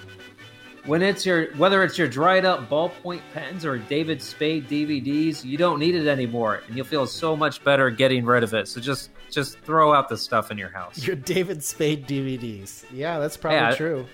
[0.86, 5.58] When it's your whether it's your dried up ballpoint pens or David Spade DVDs, you
[5.58, 8.66] don't need it anymore, and you'll feel so much better getting rid of it.
[8.66, 11.06] So just just throw out the stuff in your house.
[11.06, 12.84] Your David Spade DVDs.
[12.92, 13.74] Yeah, that's probably Yeah.
[13.74, 14.06] true.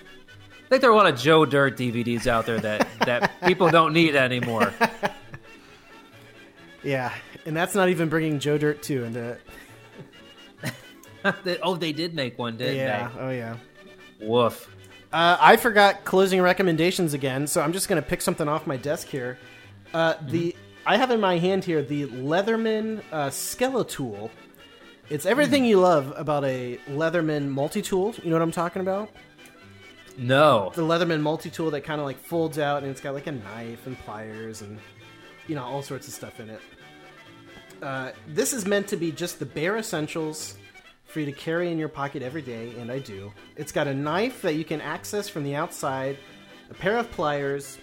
[0.65, 3.69] I think there are a lot of Joe Dirt DVDs out there that that people
[3.69, 4.73] don't need anymore.
[6.83, 7.11] Yeah,
[7.45, 9.41] and that's not even bringing Joe Dirt 2 into it.
[11.43, 13.57] They- oh, they did make one, didn't Yeah, oh yeah.
[14.21, 14.73] Woof.
[15.11, 18.75] Uh, I forgot closing recommendations again, so I'm just going to pick something off my
[18.77, 19.37] desk here.
[19.93, 20.55] Uh, The
[20.85, 24.29] I have in my hand here the Leatherman uh, Skeletool.
[25.09, 28.15] It's everything you love about a Leatherman multi-tool.
[28.23, 29.09] You know what I'm talking about?
[30.17, 30.71] No.
[30.75, 33.85] The Leatherman multi-tool that kind of like folds out and it's got like a knife
[33.85, 34.79] and pliers and
[35.47, 36.61] you know all sorts of stuff in it.
[37.81, 40.55] Uh, this is meant to be just the bare essentials
[41.17, 43.33] for you to carry in your pocket every day, and I do.
[43.55, 46.15] It's got a knife that you can access from the outside,
[46.69, 47.79] a pair of pliers,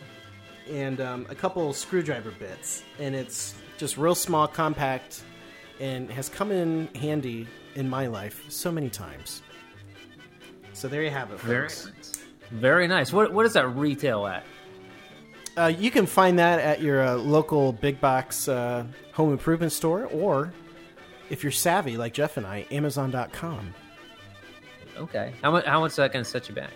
[0.71, 2.85] and um, a couple screwdriver bits.
[3.01, 5.25] And it's just real small, compact,
[5.81, 9.43] and has come in handy in my life so many times.
[10.73, 11.87] So there you have it, Very folks.
[11.87, 12.13] nice.
[12.53, 13.13] Very nice.
[13.13, 14.45] What what does that retail at?
[15.59, 20.07] Uh, you can find that at your uh, local big box uh, home improvement store,
[20.13, 20.53] or
[21.31, 23.75] if you're savvy like Jeff and I, Amazon.com.
[24.97, 25.33] Okay.
[25.43, 26.71] How much how much is that gonna set you back?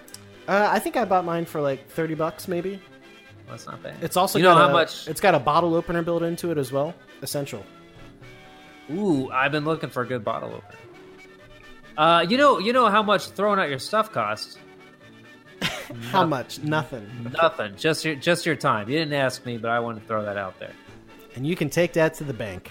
[0.48, 2.72] Uh, I think I bought mine for like thirty bucks, maybe.
[2.72, 2.80] Well,
[3.56, 3.96] that's not bad.
[4.02, 6.50] It's also you know got how a- much It's got a bottle opener built into
[6.50, 6.94] it as well.
[7.22, 7.64] Essential.
[8.90, 10.78] Ooh, I've been looking for a good bottle opener.
[11.96, 14.56] Uh, you know, you know how much throwing out your stuff costs?
[16.12, 16.60] How much?
[16.60, 17.08] Nothing.
[17.32, 17.74] Nothing.
[17.76, 18.88] Just your just your time.
[18.88, 20.72] You didn't ask me, but I wanted to throw that out there.
[21.34, 22.70] And you can take that to the bank.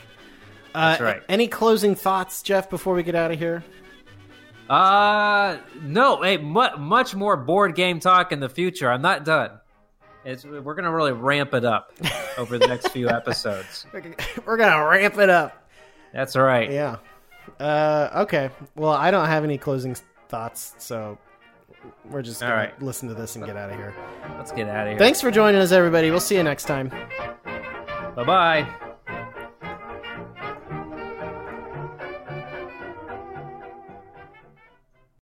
[0.77, 1.23] Uh, That's right.
[1.27, 3.63] Any closing thoughts, Jeff, before we get out of here?
[4.69, 6.21] Uh, no.
[6.21, 8.91] Hey, mu- much more board game talk in the future.
[8.91, 9.59] I'm not done.
[10.23, 11.93] It's, we're gonna really ramp it up
[12.37, 13.87] over the next few episodes.
[14.45, 15.67] We're gonna ramp it up.
[16.13, 16.69] That's right.
[16.69, 16.97] Yeah.
[17.59, 18.51] Uh, okay.
[18.75, 19.95] Well, I don't have any closing
[20.27, 21.17] thoughts, so
[22.11, 22.81] we're just gonna right.
[22.83, 23.95] listen to this and get out of here.
[24.37, 24.99] Let's get out of here.
[24.99, 26.11] Thanks for joining us, everybody.
[26.11, 26.89] We'll see you next time.
[28.15, 28.86] Bye bye.